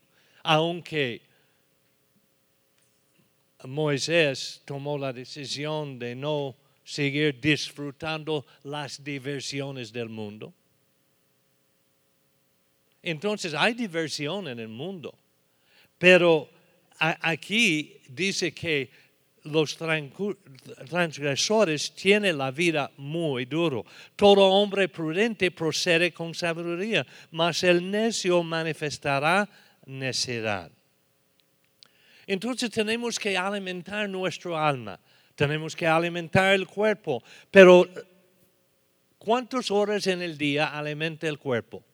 aunque 0.50 1.22
Moisés 3.66 4.62
tomó 4.64 4.98
la 4.98 5.12
decisión 5.12 6.00
de 6.00 6.16
no 6.16 6.56
seguir 6.86 7.42
disfrutando 7.42 8.46
las 8.64 9.04
diversiones 9.04 9.92
del 9.92 10.08
mundo. 10.08 10.54
Entonces 13.10 13.54
hay 13.54 13.74
diversión 13.74 14.50
en 14.50 14.60
el 14.60 14.68
mundo, 14.68 15.18
pero 15.98 16.50
aquí 17.00 18.02
dice 18.10 18.54
que 18.54 18.92
los 19.44 19.78
transgresores 19.78 21.96
tienen 21.96 22.38
la 22.38 22.52
vida 22.52 22.92
muy 22.98 23.46
duro. 23.46 23.86
Todo 24.18 24.50
hombre 24.50 24.90
prudente 24.90 25.52
procede 25.52 26.12
con 26.12 26.36
sabiduría, 26.36 27.08
mas 27.32 27.64
el 27.64 27.90
necio 27.90 28.44
manifestará 28.44 29.48
necedad. 29.86 30.70
Entonces 32.26 32.70
tenemos 32.70 33.18
que 33.18 33.38
alimentar 33.38 34.10
nuestro 34.10 34.58
alma, 34.58 35.00
tenemos 35.34 35.78
que 35.78 35.88
alimentar 35.88 36.54
el 36.54 36.68
cuerpo, 36.68 37.24
pero 37.50 37.88
¿cuántas 39.18 39.72
horas 39.72 40.08
en 40.08 40.22
el 40.22 40.38
día 40.38 40.78
alimenta 40.78 41.30
el 41.30 41.40
cuerpo? 41.40 41.86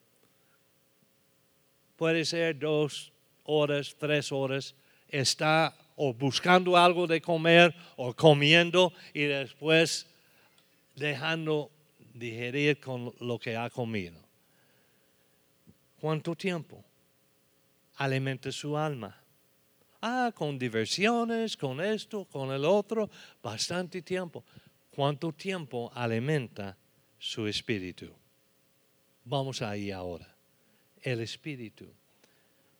Puede 1.95 2.25
ser 2.25 2.57
dos 2.57 3.11
horas, 3.43 3.95
tres 3.97 4.31
horas, 4.31 4.75
está 5.07 5.75
o 5.95 6.13
buscando 6.13 6.75
algo 6.75 7.05
de 7.07 7.21
comer 7.21 7.75
o 7.95 8.13
comiendo 8.13 8.93
y 9.13 9.23
después 9.23 10.07
dejando 10.95 11.69
digerir 12.13 12.79
con 12.79 13.13
lo 13.19 13.37
que 13.39 13.55
ha 13.55 13.69
comido. 13.69 14.19
¿Cuánto 15.99 16.35
tiempo? 16.35 16.83
Alimenta 17.97 18.51
su 18.51 18.75
alma. 18.77 19.15
Ah, 20.01 20.31
con 20.35 20.59
diversiones, 20.59 21.55
con 21.55 21.79
esto, 21.79 22.25
con 22.25 22.51
el 22.51 22.65
otro, 22.65 23.09
bastante 23.41 24.01
tiempo. 24.01 24.43
¿Cuánto 24.89 25.31
tiempo 25.31 25.91
alimenta 25.93 26.75
su 27.17 27.47
espíritu? 27.47 28.13
Vamos 29.23 29.61
ahí 29.61 29.91
ahora. 29.91 30.32
El 31.03 31.19
espíritu 31.19 31.85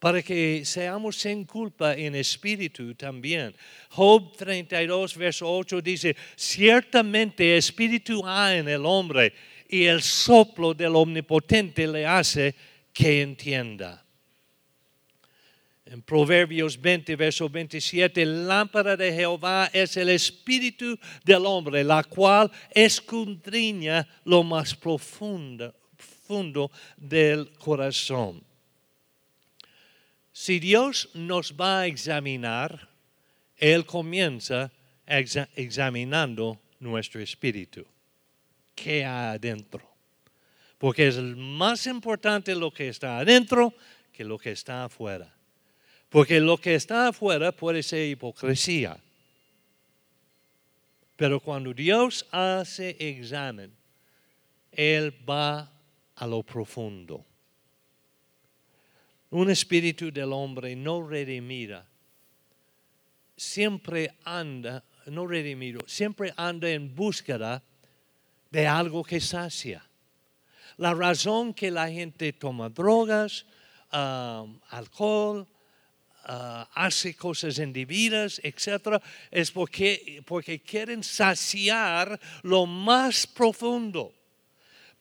para 0.04 0.22
que 0.22 0.66
seamos 0.66 1.16
sin 1.16 1.46
culpa 1.46 1.96
en 1.96 2.14
espíritu 2.16 2.94
también. 2.94 3.56
Job 3.88 4.36
32, 4.36 5.16
verso 5.16 5.50
8 5.50 5.82
dice, 5.82 6.14
ciertamente 6.36 7.56
espíritu 7.56 8.22
hay 8.26 8.60
en 8.60 8.68
el 8.68 8.86
hombre 8.86 9.32
y 9.70 9.86
el 9.86 10.02
soplo 10.02 10.74
del 10.74 10.98
omnipotente 10.98 11.88
le 11.88 12.06
hace 12.06 12.54
que 12.92 13.22
entienda. 13.22 14.06
En 15.86 16.02
Proverbios 16.02 16.82
20, 16.82 17.16
verso 17.16 17.48
27, 17.48 18.26
lámpara 18.26 18.98
de 18.98 19.14
Jehová 19.14 19.70
es 19.72 19.96
el 19.96 20.10
espíritu 20.10 21.00
del 21.24 21.46
hombre, 21.46 21.82
la 21.82 22.04
cual 22.04 22.52
escudriña 22.72 24.06
lo 24.26 24.44
más 24.44 24.76
profundo, 24.76 25.74
profundo 26.24 26.72
del 26.98 27.52
corazón. 27.58 28.44
Si 30.32 30.60
Dios 30.60 31.10
nos 31.14 31.54
va 31.54 31.82
a 31.82 31.88
examinar, 31.88 32.90
Él 33.58 33.86
comienza 33.86 34.72
examinando 35.06 36.60
nuestro 36.80 37.22
espíritu. 37.22 37.86
¿Qué 38.74 39.06
hay 39.06 39.36
adentro? 39.36 39.88
Porque 40.78 41.08
es 41.08 41.18
más 41.18 41.86
importante 41.88 42.56
lo 42.56 42.72
que 42.72 42.90
está 42.90 43.20
adentro 43.20 43.74
que 44.12 44.24
lo 44.24 44.38
que 44.38 44.52
está 44.52 44.86
afuera. 44.86 45.32
Porque 46.10 46.40
lo 46.40 46.58
que 46.58 46.76
está 46.76 47.08
afuera 47.10 47.52
puede 47.52 47.84
ser 47.84 48.08
hipocresía. 48.08 48.98
Pero 51.16 51.40
cuando 51.40 51.74
Dios 51.74 52.26
hace 52.32 52.96
examen, 53.00 53.72
Él 54.72 55.14
va 55.28 55.73
a 56.24 56.28
lo 56.28 56.42
profundo. 56.42 57.26
Un 59.32 59.50
espíritu 59.50 60.10
del 60.10 60.32
hombre 60.32 60.74
no 60.76 61.02
redimida 61.02 61.86
siempre 63.36 64.16
anda, 64.24 64.84
no 65.08 65.28
redimido, 65.28 65.82
siempre 65.86 66.34
anda 66.38 66.70
en 66.70 66.96
búsqueda 66.96 67.62
de 68.52 68.68
algo 68.68 69.04
que 69.04 69.20
sacia. 69.20 69.84
La 70.78 70.94
razón 70.94 71.54
que 71.54 71.70
la 71.70 71.90
gente 71.90 72.32
toma 72.32 72.70
drogas, 72.70 73.46
um, 73.92 74.60
alcohol, 74.70 75.46
uh, 76.30 76.66
hace 76.74 77.16
cosas 77.16 77.60
indebidas, 77.60 78.40
etc., 78.44 79.02
es 79.30 79.52
porque, 79.52 80.24
porque 80.26 80.62
quieren 80.62 81.04
saciar 81.04 82.20
lo 82.44 82.66
más 82.66 83.28
profundo. 83.28 84.14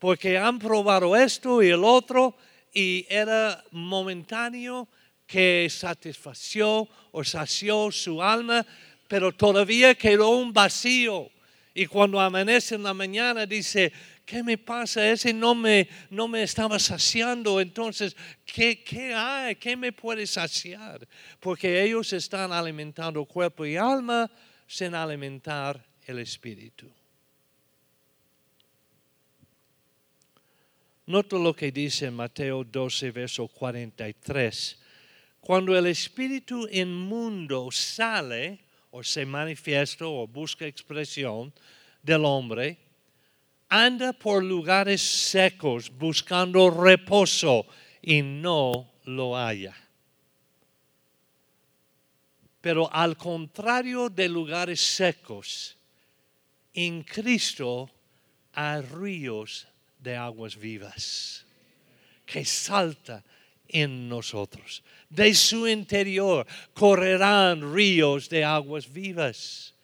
Porque 0.02 0.36
han 0.36 0.58
probado 0.58 1.14
esto 1.14 1.62
y 1.62 1.68
el 1.68 1.84
otro 1.84 2.36
y 2.74 3.06
era 3.08 3.62
momentáneo 3.70 4.88
que 5.28 5.68
satisfació 5.70 6.88
o 7.12 7.22
sació 7.22 7.92
su 7.92 8.20
alma, 8.20 8.66
pero 9.06 9.30
todavía 9.30 9.94
quedó 9.94 10.30
un 10.30 10.52
vacío. 10.52 11.30
Y 11.72 11.86
cuando 11.86 12.18
amanece 12.18 12.74
en 12.74 12.82
la 12.82 12.92
mañana 12.92 13.46
dice, 13.46 13.92
¿qué 14.26 14.42
me 14.42 14.58
pasa? 14.58 15.08
Ese 15.08 15.32
no 15.32 15.54
me, 15.54 15.88
no 16.10 16.26
me 16.26 16.42
estaba 16.42 16.80
saciando. 16.80 17.60
Entonces, 17.60 18.16
¿qué, 18.44 18.82
¿qué 18.82 19.14
hay? 19.14 19.54
¿Qué 19.54 19.76
me 19.76 19.92
puede 19.92 20.26
saciar? 20.26 21.06
Porque 21.38 21.80
ellos 21.80 22.12
están 22.12 22.52
alimentando 22.52 23.24
cuerpo 23.24 23.64
y 23.64 23.76
alma 23.76 24.28
sin 24.66 24.96
alimentar 24.96 25.80
el 26.08 26.18
espíritu. 26.18 26.92
Noto 31.12 31.38
lo 31.38 31.52
que 31.52 31.70
dice 31.70 32.10
Mateo 32.10 32.64
12, 32.64 33.10
verso 33.10 33.46
43. 33.46 34.80
Cuando 35.42 35.76
el 35.76 35.84
espíritu 35.88 36.66
inmundo 36.72 37.68
sale 37.70 38.64
o 38.90 39.04
se 39.04 39.26
manifiesta 39.26 40.06
o 40.06 40.26
busca 40.26 40.64
expresión 40.64 41.52
del 42.02 42.24
hombre, 42.24 42.78
anda 43.68 44.14
por 44.14 44.42
lugares 44.42 45.02
secos 45.02 45.92
buscando 45.92 46.70
reposo 46.70 47.66
y 48.00 48.22
no 48.22 48.94
lo 49.04 49.36
haya. 49.36 49.76
Pero 52.62 52.88
al 52.90 53.18
contrario 53.18 54.08
de 54.08 54.30
lugares 54.30 54.80
secos, 54.80 55.76
en 56.72 57.02
Cristo 57.02 57.90
hay 58.54 58.80
ríos 58.80 59.68
de 60.02 60.16
aguas 60.16 60.56
vivas 60.56 61.46
que 62.26 62.44
salta 62.44 63.22
en 63.68 64.08
nosotros. 64.08 64.82
De 65.08 65.34
su 65.34 65.68
interior 65.68 66.46
correrán 66.72 67.74
ríos 67.74 68.28
de 68.28 68.44
aguas 68.44 68.90
vivas. 68.90 69.74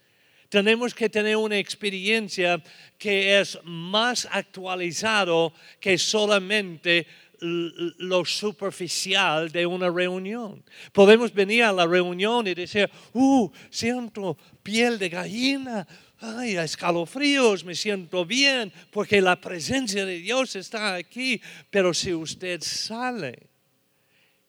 Tenemos 0.49 0.95
que 0.95 1.11
tener 1.11 1.37
una 1.37 1.59
experiencia 1.59 2.63
que 2.97 3.39
es 3.39 3.59
más 3.65 4.27
actualizado 4.31 5.53
que 5.79 5.99
solamente 5.99 7.07
lo 7.41 8.25
superficial 8.25 9.51
de 9.51 9.67
una 9.67 9.91
reunión. 9.91 10.65
Podemos 10.93 11.33
venir 11.33 11.65
a 11.65 11.73
la 11.73 11.87
reunión 11.87 12.47
y 12.47 12.55
decir, 12.55 12.91
uh, 13.13 13.51
siento 13.71 14.37
piel 14.63 14.99
de 14.99 15.09
gallina, 15.09 15.87
ay, 16.21 16.57
escalofríos, 16.57 17.65
me 17.65 17.75
siento 17.75 18.25
bien, 18.25 18.73
porque 18.91 19.21
la 19.21 19.41
presencia 19.41 20.05
de 20.05 20.19
Dios 20.19 20.57
está 20.57 20.95
aquí. 20.95 21.41
Pero 21.71 21.95
si 21.95 22.13
usted 22.13 22.61
sale 22.63 23.49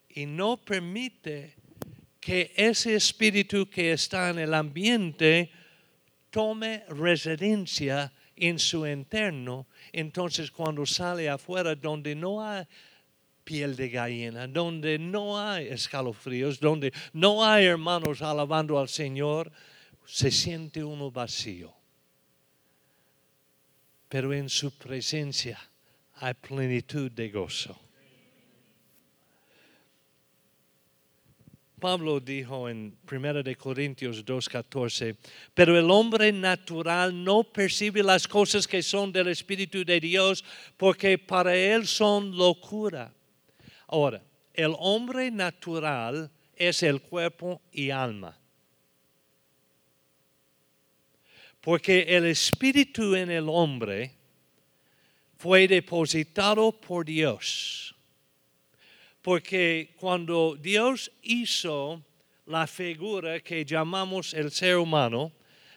y 0.10 0.25
no 0.25 0.58
permite 0.58 1.55
que 2.19 2.51
ese 2.55 2.95
espíritu 2.95 3.69
que 3.69 3.93
está 3.93 4.29
en 4.29 4.39
el 4.39 4.53
ambiente 4.53 5.51
tome 6.29 6.84
residencia 6.89 8.12
en 8.36 8.60
su 8.60 8.86
interno, 8.86 9.67
entonces 9.91 10.51
cuando 10.51 10.86
sale 10.86 11.29
afuera 11.29 11.75
donde 11.75 12.15
no 12.15 12.43
hay 12.45 12.65
piel 13.43 13.75
de 13.75 13.89
gallina, 13.89 14.47
donde 14.47 14.99
no 14.99 15.39
hay 15.39 15.67
escalofríos, 15.67 16.60
donde 16.60 16.93
no 17.13 17.43
hay 17.43 17.65
hermanos 17.65 18.21
alabando 18.21 18.77
al 18.77 18.89
Señor, 18.89 19.51
se 20.11 20.31
siente 20.31 20.83
uno 20.83 21.11
vacío. 21.11 21.71
Pero 24.07 24.33
en 24.33 24.49
su 24.49 24.71
presencia 24.71 25.59
hay 26.15 26.33
plenitud 26.33 27.11
de 27.11 27.29
gozo. 27.29 27.79
Pablo 31.79 32.19
dijo 32.19 32.67
en 32.67 32.97
1 33.09 33.43
de 33.43 33.55
Corintios 33.55 34.25
2:14, 34.25 35.15
pero 35.53 35.77
el 35.77 35.89
hombre 35.91 36.31
natural 36.31 37.23
no 37.23 37.43
percibe 37.43 38.01
las 38.01 38.27
cosas 38.27 38.67
que 38.67 38.81
son 38.81 39.11
del 39.11 39.27
Espíritu 39.27 39.85
de 39.85 39.99
Dios 39.99 40.43
porque 40.75 41.19
para 41.19 41.55
él 41.55 41.87
son 41.87 42.35
locura. 42.35 43.13
Ahora, 43.87 44.21
el 44.53 44.73
hombre 44.79 45.29
natural 45.29 46.29
es 46.55 46.81
el 46.83 46.99
cuerpo 46.99 47.62
y 47.71 47.91
alma. 47.91 48.35
Porque 51.62 52.01
el 52.07 52.25
espíritu 52.25 53.15
en 53.15 53.29
el 53.29 53.49
hombre 53.49 54.12
fue 55.37 55.67
depositado 55.67 56.71
por 56.71 57.05
Dios. 57.05 57.95
Porque 59.21 59.93
cuando 59.97 60.55
Dios 60.55 61.12
hizo 61.21 62.01
la 62.45 62.65
figura 62.65 63.39
que 63.41 63.65
llamamos 63.65 64.33
el 64.33 64.51
ser 64.51 64.77
humano, 64.77 65.31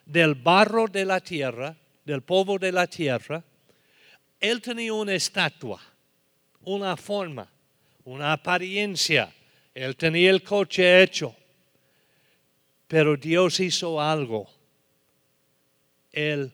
del 0.05 0.35
barro 0.35 0.87
de 0.87 1.05
la 1.05 1.21
tierra, 1.21 1.77
del 2.05 2.23
polvo 2.23 2.59
de 2.59 2.73
la 2.73 2.87
tierra, 2.87 3.43
Él 4.41 4.61
tenía 4.61 4.93
una 4.93 5.15
estatua, 5.15 5.81
una 6.63 6.97
forma, 6.97 7.49
una 8.05 8.33
apariencia. 8.33 9.33
Él 9.75 9.97
tenía 9.97 10.31
el 10.31 10.43
coche 10.43 11.03
hecho. 11.03 11.35
Pero 12.89 13.17
Dios 13.17 13.61
hizo 13.61 14.01
algo 14.01 14.62
él 16.13 16.53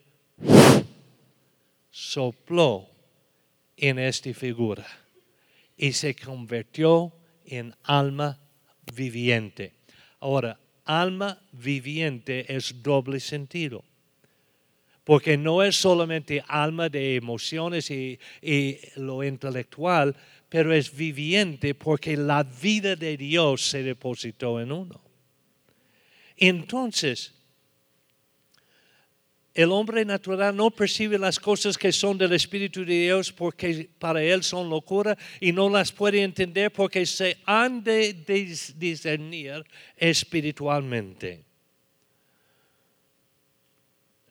sopló 1.90 2.88
en 3.76 3.98
esta 3.98 4.32
figura 4.32 4.86
y 5.76 5.92
se 5.92 6.14
convirtió 6.14 7.12
en 7.44 7.74
alma 7.82 8.38
viviente. 8.94 9.74
Ahora, 10.20 10.58
alma 10.84 11.40
viviente 11.52 12.54
es 12.54 12.82
doble 12.82 13.20
sentido. 13.20 13.84
Porque 15.04 15.38
no 15.38 15.62
es 15.62 15.76
solamente 15.76 16.42
alma 16.46 16.88
de 16.88 17.16
emociones 17.16 17.90
y, 17.90 18.18
y 18.42 18.78
lo 18.96 19.24
intelectual, 19.24 20.14
pero 20.48 20.72
es 20.72 20.94
viviente 20.94 21.74
porque 21.74 22.16
la 22.16 22.42
vida 22.42 22.94
de 22.94 23.16
Dios 23.16 23.62
se 23.62 23.82
depositó 23.82 24.60
en 24.60 24.72
uno. 24.72 25.00
Entonces, 26.36 27.37
el 29.58 29.72
hombre 29.72 30.04
natural 30.04 30.54
no 30.54 30.70
percibe 30.70 31.18
las 31.18 31.40
cosas 31.40 31.76
que 31.76 31.90
son 31.90 32.16
del 32.16 32.32
Espíritu 32.32 32.84
de 32.84 33.02
Dios 33.02 33.32
porque 33.32 33.90
para 33.98 34.22
él 34.22 34.44
son 34.44 34.70
locura 34.70 35.18
y 35.40 35.50
no 35.50 35.68
las 35.68 35.90
puede 35.90 36.22
entender 36.22 36.70
porque 36.70 37.04
se 37.04 37.38
han 37.44 37.82
de 37.82 38.14
discernir 38.76 39.64
espiritualmente. 39.96 41.47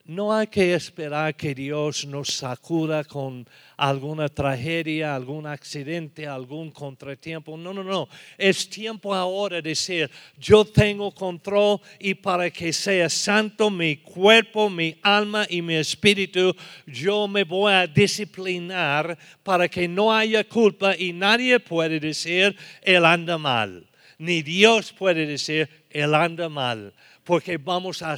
No 0.08 0.32
hay 0.32 0.46
que 0.46 0.72
esperar 0.72 1.36
que 1.36 1.54
Dios 1.54 2.06
nos 2.06 2.28
sacuda 2.28 3.04
con 3.04 3.46
alguna 3.76 4.30
tragedia, 4.30 5.14
algún 5.14 5.46
accidente, 5.46 6.26
algún 6.26 6.70
contratiempo. 6.70 7.58
No, 7.58 7.74
no, 7.74 7.84
no. 7.84 8.08
Es 8.38 8.70
tiempo 8.70 9.14
ahora 9.14 9.56
de 9.56 9.68
decir, 9.68 10.10
yo 10.38 10.64
tengo 10.64 11.12
control 11.12 11.82
y 11.98 12.14
para 12.14 12.48
que 12.50 12.72
sea 12.72 13.10
santo 13.10 13.68
mi 13.68 13.98
cuerpo, 13.98 14.70
mi 14.70 14.98
alma 15.02 15.46
y 15.46 15.60
mi 15.60 15.74
espíritu, 15.74 16.56
yo 16.86 17.28
me 17.28 17.44
voy 17.44 17.74
a 17.74 17.86
disciplinar 17.86 19.18
para 19.42 19.68
que 19.68 19.86
no 19.86 20.10
haya 20.10 20.42
culpa 20.42 20.96
y 20.96 21.12
nadie 21.12 21.60
puede 21.60 22.00
decir, 22.00 22.56
él 22.80 23.04
anda 23.04 23.36
mal. 23.36 23.86
Ni 24.16 24.40
Dios 24.40 24.90
puede 24.90 25.26
decir, 25.26 25.68
él 25.90 26.14
anda 26.14 26.48
mal. 26.48 26.94
Porque 27.24 27.58
vamos 27.58 28.00
a 28.00 28.16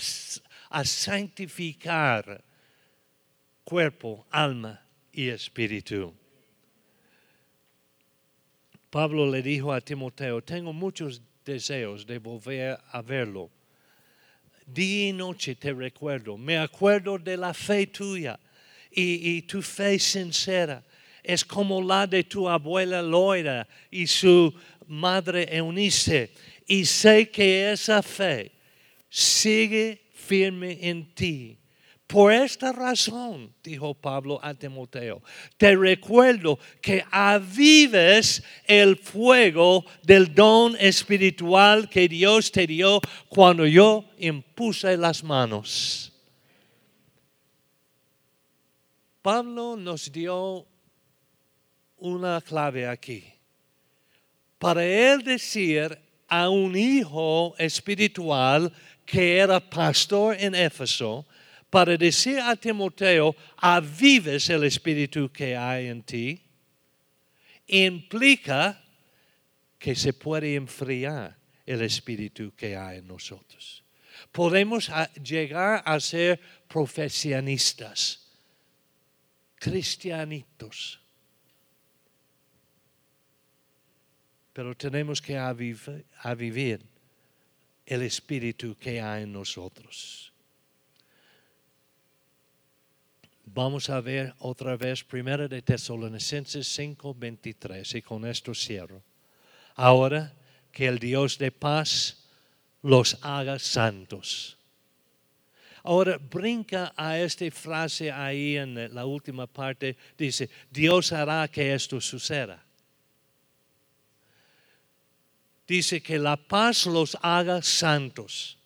a 0.70 0.84
santificar 0.84 2.42
cuerpo, 3.64 4.26
alma 4.30 4.80
y 5.12 5.28
espíritu. 5.28 6.14
Pablo 8.90 9.30
le 9.30 9.42
dijo 9.42 9.72
a 9.72 9.80
Timoteo, 9.80 10.42
tengo 10.42 10.72
muchos 10.72 11.22
deseos 11.44 12.06
de 12.06 12.18
volver 12.18 12.78
a 12.92 13.02
verlo. 13.02 13.50
Día 14.66 15.08
y 15.08 15.12
noche 15.12 15.54
te 15.54 15.72
recuerdo, 15.72 16.36
me 16.36 16.58
acuerdo 16.58 17.18
de 17.18 17.36
la 17.36 17.52
fe 17.52 17.86
tuya 17.86 18.38
y, 18.90 19.36
y 19.36 19.42
tu 19.42 19.62
fe 19.62 19.98
sincera. 19.98 20.82
Es 21.22 21.44
como 21.44 21.82
la 21.82 22.06
de 22.06 22.24
tu 22.24 22.48
abuela 22.48 23.02
Loira 23.02 23.66
y 23.90 24.06
su 24.06 24.52
madre 24.86 25.46
Eunice. 25.50 26.32
Y 26.66 26.84
sé 26.84 27.30
que 27.30 27.72
esa 27.72 28.02
fe 28.02 28.52
sigue 29.08 29.99
firme 30.20 30.78
en 30.80 31.14
ti. 31.14 31.58
Por 32.06 32.32
esta 32.32 32.72
razón, 32.72 33.54
dijo 33.62 33.94
Pablo 33.94 34.40
a 34.42 34.52
Timoteo, 34.52 35.22
te 35.56 35.76
recuerdo 35.76 36.58
que 36.82 37.04
avives 37.08 38.42
el 38.66 38.96
fuego 38.96 39.84
del 40.02 40.34
don 40.34 40.76
espiritual 40.80 41.88
que 41.88 42.08
Dios 42.08 42.50
te 42.50 42.66
dio 42.66 43.00
cuando 43.28 43.64
yo 43.64 44.04
impuse 44.18 44.96
las 44.96 45.22
manos. 45.22 46.12
Pablo 49.22 49.76
nos 49.76 50.10
dio 50.10 50.66
una 51.98 52.40
clave 52.40 52.88
aquí. 52.88 53.22
Para 54.58 54.84
él 54.84 55.22
decir 55.22 55.96
a 56.26 56.48
un 56.48 56.76
hijo 56.76 57.54
espiritual, 57.58 58.72
que 59.10 59.38
era 59.38 59.58
pastor 59.58 60.36
en 60.38 60.54
Éfeso, 60.54 61.26
para 61.68 61.96
decir 61.96 62.38
a 62.38 62.54
Timoteo, 62.54 63.34
avives 63.56 64.48
el 64.50 64.62
espíritu 64.62 65.28
que 65.32 65.56
hay 65.56 65.88
en 65.88 66.02
ti, 66.04 66.40
implica 67.66 68.80
que 69.80 69.96
se 69.96 70.12
puede 70.12 70.54
enfriar 70.54 71.36
el 71.66 71.82
espíritu 71.82 72.54
que 72.54 72.76
hay 72.76 72.98
en 72.98 73.08
nosotros. 73.08 73.82
Podemos 74.30 74.88
llegar 75.20 75.82
a 75.84 75.98
ser 75.98 76.38
profesionistas, 76.68 78.30
cristianitos, 79.56 81.00
pero 84.52 84.76
tenemos 84.76 85.20
que 85.20 85.36
avivir 85.36 86.89
el 87.90 88.02
espíritu 88.02 88.76
que 88.76 89.00
hay 89.00 89.24
en 89.24 89.32
nosotros. 89.32 90.32
Vamos 93.44 93.90
a 93.90 94.00
ver 94.00 94.32
otra 94.38 94.76
vez 94.76 95.02
Primera 95.02 95.48
de 95.48 95.60
Tesalonicenses 95.60 96.68
5:23 96.68 97.96
y 97.96 98.02
con 98.02 98.24
esto 98.24 98.54
cierro. 98.54 99.02
Ahora 99.74 100.32
que 100.70 100.86
el 100.86 101.00
Dios 101.00 101.36
de 101.36 101.50
paz 101.50 102.28
los 102.82 103.18
haga 103.22 103.58
santos. 103.58 104.56
Ahora 105.82 106.16
brinca 106.16 106.92
a 106.96 107.18
esta 107.18 107.50
frase 107.50 108.12
ahí 108.12 108.56
en 108.56 108.94
la 108.94 109.04
última 109.04 109.48
parte, 109.48 109.96
dice, 110.16 110.48
Dios 110.70 111.12
hará 111.12 111.48
que 111.48 111.74
esto 111.74 112.00
suceda 112.00 112.64
dice 115.70 116.02
que 116.02 116.18
la 116.18 116.36
paz 116.36 116.86
los 116.86 117.16
haga 117.22 117.62
santos. 117.62 118.58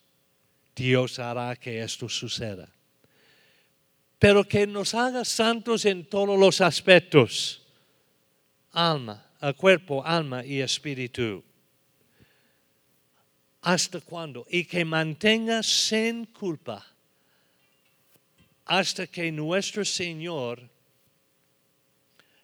Dios 0.74 1.18
hará 1.18 1.54
que 1.54 1.82
esto 1.82 2.08
suceda. 2.08 2.66
Pero 4.18 4.48
que 4.48 4.66
nos 4.66 4.94
haga 4.94 5.22
santos 5.22 5.84
en 5.84 6.06
todos 6.06 6.38
los 6.38 6.62
aspectos. 6.62 7.60
Alma, 8.72 9.22
cuerpo, 9.58 10.02
alma 10.02 10.46
y 10.46 10.62
espíritu. 10.62 11.44
¿Hasta 13.60 14.00
cuándo? 14.00 14.46
Y 14.48 14.64
que 14.64 14.82
mantenga 14.86 15.62
sin 15.62 16.24
culpa 16.24 16.86
hasta 18.64 19.06
que 19.06 19.30
nuestro 19.30 19.84
Señor 19.84 20.70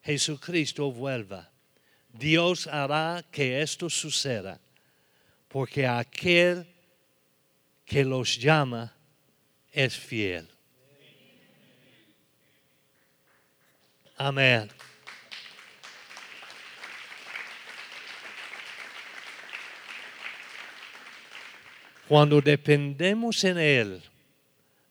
Jesucristo 0.03 0.93
vuelva. 0.93 1.51
Dios 2.13 2.67
hará 2.67 3.25
que 3.31 3.63
esto 3.63 3.89
suceda, 3.89 4.61
porque 5.49 5.87
aquel 5.87 6.67
que 7.85 8.05
los 8.05 8.37
llama 8.37 8.93
es 9.73 9.97
fiel. 9.97 10.49
Amén. 14.17 14.69
Cuando 22.07 22.41
dependemos 22.41 23.45
en 23.45 23.57
Él 23.57 24.03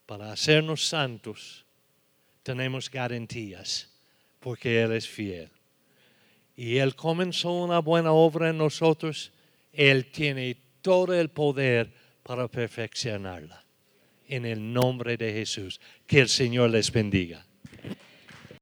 para 0.05 0.31
hacernos 0.31 0.87
santos, 0.87 1.65
tenemos 2.43 2.89
garantías, 2.89 3.89
porque 4.39 4.81
Él 4.81 4.93
es 4.93 5.07
fiel 5.07 5.51
y 6.59 6.79
Él 6.79 6.93
comenzó 6.93 7.53
una 7.53 7.79
buena 7.79 8.11
obra 8.11 8.49
en 8.49 8.57
nosotros, 8.57 9.31
Él 9.71 10.11
tiene 10.11 10.57
todo 10.81 11.13
el 11.13 11.29
poder 11.29 11.89
para 12.21 12.49
perfeccionarla. 12.49 13.63
En 14.27 14.45
el 14.45 14.73
nombre 14.73 15.15
de 15.15 15.31
Jesús, 15.31 15.79
que 16.05 16.19
el 16.19 16.27
Señor 16.27 16.71
les 16.71 16.91
bendiga. 16.91 17.45